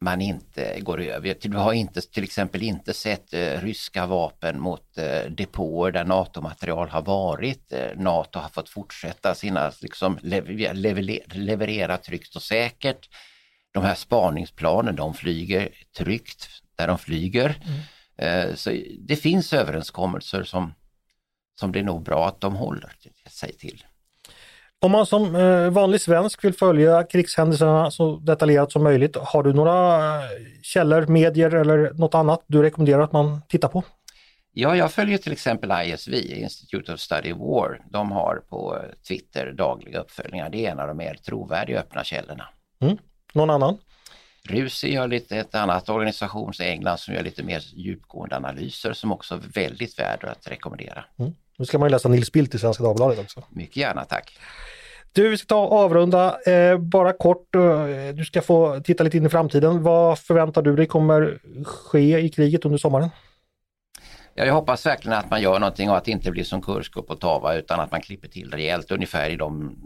man 0.00 0.20
inte 0.20 0.80
går 0.80 1.00
över. 1.00 1.36
Du 1.40 1.56
har 1.56 1.72
inte, 1.72 2.00
till 2.00 2.24
exempel 2.24 2.62
inte 2.62 2.94
sett 2.94 3.34
eh, 3.34 3.60
ryska 3.60 4.06
vapen 4.06 4.60
mot 4.60 4.98
eh, 4.98 5.30
depåer 5.30 5.92
där 5.92 6.04
NATO-material 6.04 6.88
har 6.88 7.02
varit. 7.02 7.72
Eh, 7.72 7.96
NATO 7.96 8.38
har 8.38 8.48
fått 8.48 8.68
fortsätta 8.68 9.34
sina, 9.34 9.72
liksom, 9.80 10.18
lever, 10.22 11.36
leverera 11.36 11.96
tryggt 11.96 12.36
och 12.36 12.42
säkert. 12.42 13.08
De 13.72 13.84
här 13.84 13.94
spaningsplanen, 13.94 14.96
de 14.96 15.14
flyger 15.14 15.68
tryggt 15.98 16.48
där 16.76 16.86
de 16.86 16.98
flyger. 16.98 17.60
Mm. 17.64 18.56
Så 18.56 18.70
det 18.98 19.16
finns 19.16 19.52
överenskommelser 19.52 20.42
som, 20.42 20.74
som 21.60 21.72
det 21.72 21.78
är 21.78 21.82
nog 21.82 22.02
bra 22.02 22.28
att 22.28 22.40
de 22.40 22.56
håller 22.56 22.92
sig 23.30 23.52
till. 23.52 23.84
Om 24.80 24.92
man 24.92 25.06
som 25.06 25.36
eh, 25.36 25.70
vanlig 25.70 26.00
svensk 26.00 26.44
vill 26.44 26.54
följa 26.54 27.02
krigshändelserna 27.04 27.90
så 27.90 28.16
detaljerat 28.16 28.72
som 28.72 28.82
möjligt, 28.82 29.16
har 29.16 29.42
du 29.42 29.52
några 29.52 30.14
eh, 30.16 30.30
källor, 30.62 31.06
medier 31.06 31.54
eller 31.54 31.92
något 31.94 32.14
annat 32.14 32.44
du 32.46 32.62
rekommenderar 32.62 33.00
att 33.00 33.12
man 33.12 33.42
tittar 33.48 33.68
på? 33.68 33.82
Ja, 34.52 34.76
jag 34.76 34.92
följer 34.92 35.18
till 35.18 35.32
exempel 35.32 35.72
ISV, 35.84 36.14
Institute 36.14 36.92
of 36.92 37.00
Study 37.00 37.32
War. 37.32 37.80
De 37.90 38.12
har 38.12 38.42
på 38.48 38.78
Twitter 39.08 39.52
dagliga 39.52 40.00
uppföljningar. 40.00 40.50
Det 40.50 40.66
är 40.66 40.70
en 40.70 40.80
av 40.80 40.88
de 40.88 40.96
mer 40.96 41.14
trovärdiga 41.14 41.80
öppna 41.80 42.04
källorna. 42.04 42.48
Mm. 42.80 42.98
Någon 43.32 43.50
annan? 43.50 43.78
RUSI 44.48 44.92
gör 44.92 45.08
lite 45.08 45.36
ett 45.36 45.54
annat 45.54 45.88
organisation 45.88 46.52
i 46.60 46.62
England 46.62 46.98
som 46.98 47.14
gör 47.14 47.22
lite 47.22 47.42
mer 47.42 47.62
djupgående 47.74 48.36
analyser 48.36 48.92
som 48.92 49.12
också 49.12 49.34
är 49.34 49.38
väldigt 49.38 49.98
värd 49.98 50.24
att 50.24 50.50
rekommendera. 50.50 51.04
Mm. 51.18 51.32
Nu 51.58 51.64
ska 51.64 51.78
man 51.78 51.88
ju 51.88 51.90
läsa 51.90 52.08
Nils 52.08 52.32
Bildt 52.32 52.54
i 52.54 52.58
Svenska 52.58 52.82
Dagbladet 52.84 53.18
också. 53.18 53.44
Mycket 53.50 53.76
gärna, 53.76 54.04
tack. 54.04 54.38
Du, 55.12 55.28
vi 55.28 55.38
ska 55.38 55.46
ta 55.46 55.68
avrunda. 55.68 56.40
Eh, 56.46 56.78
bara 56.78 57.12
kort, 57.12 57.54
eh, 57.54 57.86
du 58.14 58.24
ska 58.24 58.42
få 58.42 58.80
titta 58.80 59.04
lite 59.04 59.16
in 59.16 59.26
i 59.26 59.28
framtiden. 59.28 59.82
Vad 59.82 60.18
förväntar 60.18 60.62
du 60.62 60.76
dig 60.76 60.86
kommer 60.86 61.38
ske 61.64 62.18
i 62.18 62.28
kriget 62.28 62.64
under 62.64 62.78
sommaren? 62.78 63.08
Ja, 64.34 64.44
jag 64.44 64.54
hoppas 64.54 64.86
verkligen 64.86 65.18
att 65.18 65.30
man 65.30 65.42
gör 65.42 65.58
någonting 65.58 65.90
och 65.90 65.96
att 65.96 66.04
det 66.04 66.10
inte 66.10 66.30
blir 66.30 66.44
som 66.44 66.62
Kursk 66.62 66.96
och 66.96 67.20
Tava 67.20 67.54
utan 67.54 67.80
att 67.80 67.90
man 67.90 68.00
klipper 68.00 68.28
till 68.28 68.50
rejält 68.50 68.90
ungefär 68.90 69.30
i 69.30 69.36
de 69.36 69.76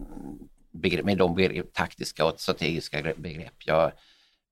begrepp, 0.73 1.05
med 1.05 1.19
de 1.19 1.63
taktiska 1.75 2.25
och 2.25 2.41
strategiska 2.41 3.03
begrepp 3.17 3.55
jag 3.59 3.93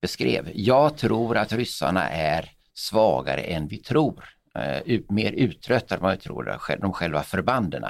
beskrev. 0.03 0.51
Jag 0.55 0.97
tror 0.97 1.37
att 1.37 1.53
ryssarna 1.53 2.11
är 2.11 2.51
svagare 2.75 3.41
än 3.41 3.69
vi 3.69 3.77
tror. 3.77 4.25
Uh, 4.57 5.01
mer 5.09 5.33
uttröttade 5.33 5.95
än 5.95 6.03
vad 6.03 6.13
vi 6.13 6.19
tror, 6.19 6.77
de 6.81 6.93
själva 6.93 7.23
förbanden. 7.23 7.85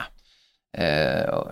Uh, 0.79 1.45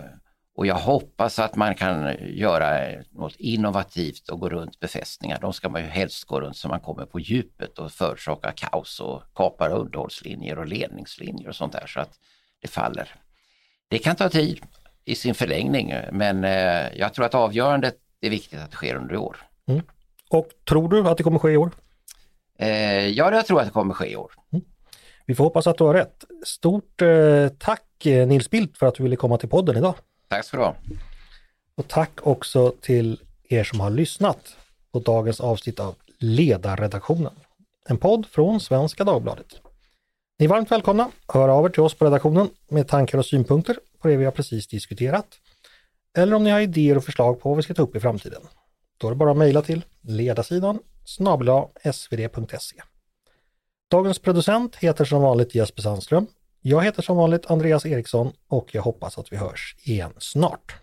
och 0.57 0.66
jag 0.66 0.75
hoppas 0.75 1.38
att 1.38 1.57
man 1.57 1.75
kan 1.75 2.16
göra 2.21 2.88
något 3.11 3.37
innovativt 3.37 4.29
och 4.29 4.40
gå 4.40 4.49
runt 4.49 4.81
befästningar. 4.81 5.38
De 5.40 5.53
ska 5.53 5.69
man 5.69 5.81
ju 5.81 5.87
helst 5.87 6.25
gå 6.25 6.40
runt 6.40 6.57
så 6.57 6.69
man 6.69 6.81
kommer 6.81 7.07
på 7.07 7.21
djupet 7.21 7.79
och 7.79 7.92
förorsakar 7.92 8.53
kaos 8.53 9.01
och 9.01 9.23
kapar 9.35 9.71
underhållslinjer 9.71 10.59
och 10.59 10.66
ledningslinjer 10.66 11.49
och 11.49 11.57
sånt 11.57 11.73
där 11.73 11.87
så 11.87 12.01
att 12.01 12.19
det 12.62 12.69
faller. 12.69 13.14
Det 13.88 13.99
kan 13.99 14.16
ta 14.16 14.29
tid 14.29 14.61
i 15.05 15.14
sin 15.14 15.35
förlängning 15.35 15.95
men 16.12 16.45
eh, 16.45 16.99
jag 16.99 17.14
tror 17.14 17.25
att 17.25 17.35
avgörandet 17.35 17.97
är 18.21 18.31
viktigt 18.31 18.61
att 18.61 18.71
det 18.71 18.77
sker 18.77 18.97
under 18.97 19.16
år. 19.16 19.37
Mm. 19.66 19.83
Och 20.31 20.49
tror 20.69 20.88
du 20.88 21.09
att 21.09 21.16
det 21.16 21.23
kommer 21.23 21.38
ske 21.38 21.51
i 21.51 21.57
år? 21.57 21.71
Eh, 22.59 23.09
ja, 23.09 23.33
jag 23.33 23.47
tror 23.47 23.61
att 23.61 23.66
det 23.66 23.73
kommer 23.73 23.95
ske 23.95 24.07
i 24.07 24.16
år. 24.16 24.33
Mm. 24.53 24.64
Vi 25.27 25.35
får 25.35 25.45
hoppas 25.45 25.67
att 25.67 25.79
du 25.79 25.85
har 25.85 25.95
rätt. 25.95 26.25
Stort 26.45 27.03
eh, 27.03 27.49
tack 27.59 28.07
eh, 28.07 28.27
Nils 28.27 28.51
Bildt 28.51 28.79
för 28.79 28.87
att 28.87 28.95
du 28.95 29.03
ville 29.03 29.17
komma 29.17 29.39
till 29.39 29.49
podden 29.49 29.77
idag. 29.77 29.95
Tack 30.29 30.45
ska 30.45 30.57
du 30.57 30.62
ha. 30.62 30.77
Och 31.77 31.89
tack 31.89 32.27
också 32.27 32.73
till 32.81 33.21
er 33.49 33.65
som 33.65 33.81
har 33.81 33.91
lyssnat 33.91 34.57
på 34.93 34.99
dagens 34.99 35.41
avsnitt 35.41 35.81
av 35.81 35.95
Ledarredaktionen. 36.19 37.33
En 37.89 37.99
podd 37.99 38.27
från 38.27 38.61
Svenska 38.61 39.05
Dagbladet. 39.05 39.47
Ni 40.39 40.45
är 40.45 40.49
varmt 40.49 40.71
välkomna 40.71 41.11
höra 41.29 41.55
av 41.55 41.65
er 41.65 41.69
till 41.69 41.83
oss 41.83 41.95
på 41.95 42.05
redaktionen 42.05 42.49
med 42.69 42.89
tankar 42.89 43.19
och 43.19 43.27
synpunkter 43.27 43.79
på 44.03 44.09
det 44.09 44.17
vi 44.17 44.25
har 44.25 44.33
precis 44.33 44.67
diskuterat. 44.67 45.27
Eller 46.17 46.37
om 46.37 46.45
ni 46.45 46.51
har 46.51 46.61
idéer 46.61 46.97
och 46.97 47.05
förslag 47.05 47.41
på 47.41 47.49
vad 47.49 47.57
vi 47.57 47.62
ska 47.62 47.75
ta 47.75 47.83
upp 47.83 47.97
i 47.97 48.01
framtiden. 48.01 48.43
Då 48.99 49.07
är 49.07 49.11
det 49.11 49.17
bara 49.17 49.31
att 49.31 49.37
mejla 49.37 49.62
till 49.62 49.85
ledarsidan 50.03 50.79
snabla 51.05 51.69
svd.se. 51.93 52.83
Dagens 53.90 54.18
producent 54.18 54.77
heter 54.77 55.05
som 55.05 55.22
vanligt 55.22 55.55
Jesper 55.55 55.83
Sandström 55.83 56.27
jag 56.68 56.85
heter 56.85 57.03
som 57.03 57.16
vanligt 57.16 57.51
Andreas 57.51 57.87
Eriksson 57.87 58.33
och 58.49 58.75
jag 58.75 58.83
hoppas 58.83 59.18
att 59.18 59.33
vi 59.33 59.37
hörs 59.37 59.77
igen 59.83 60.12
snart. 60.18 60.75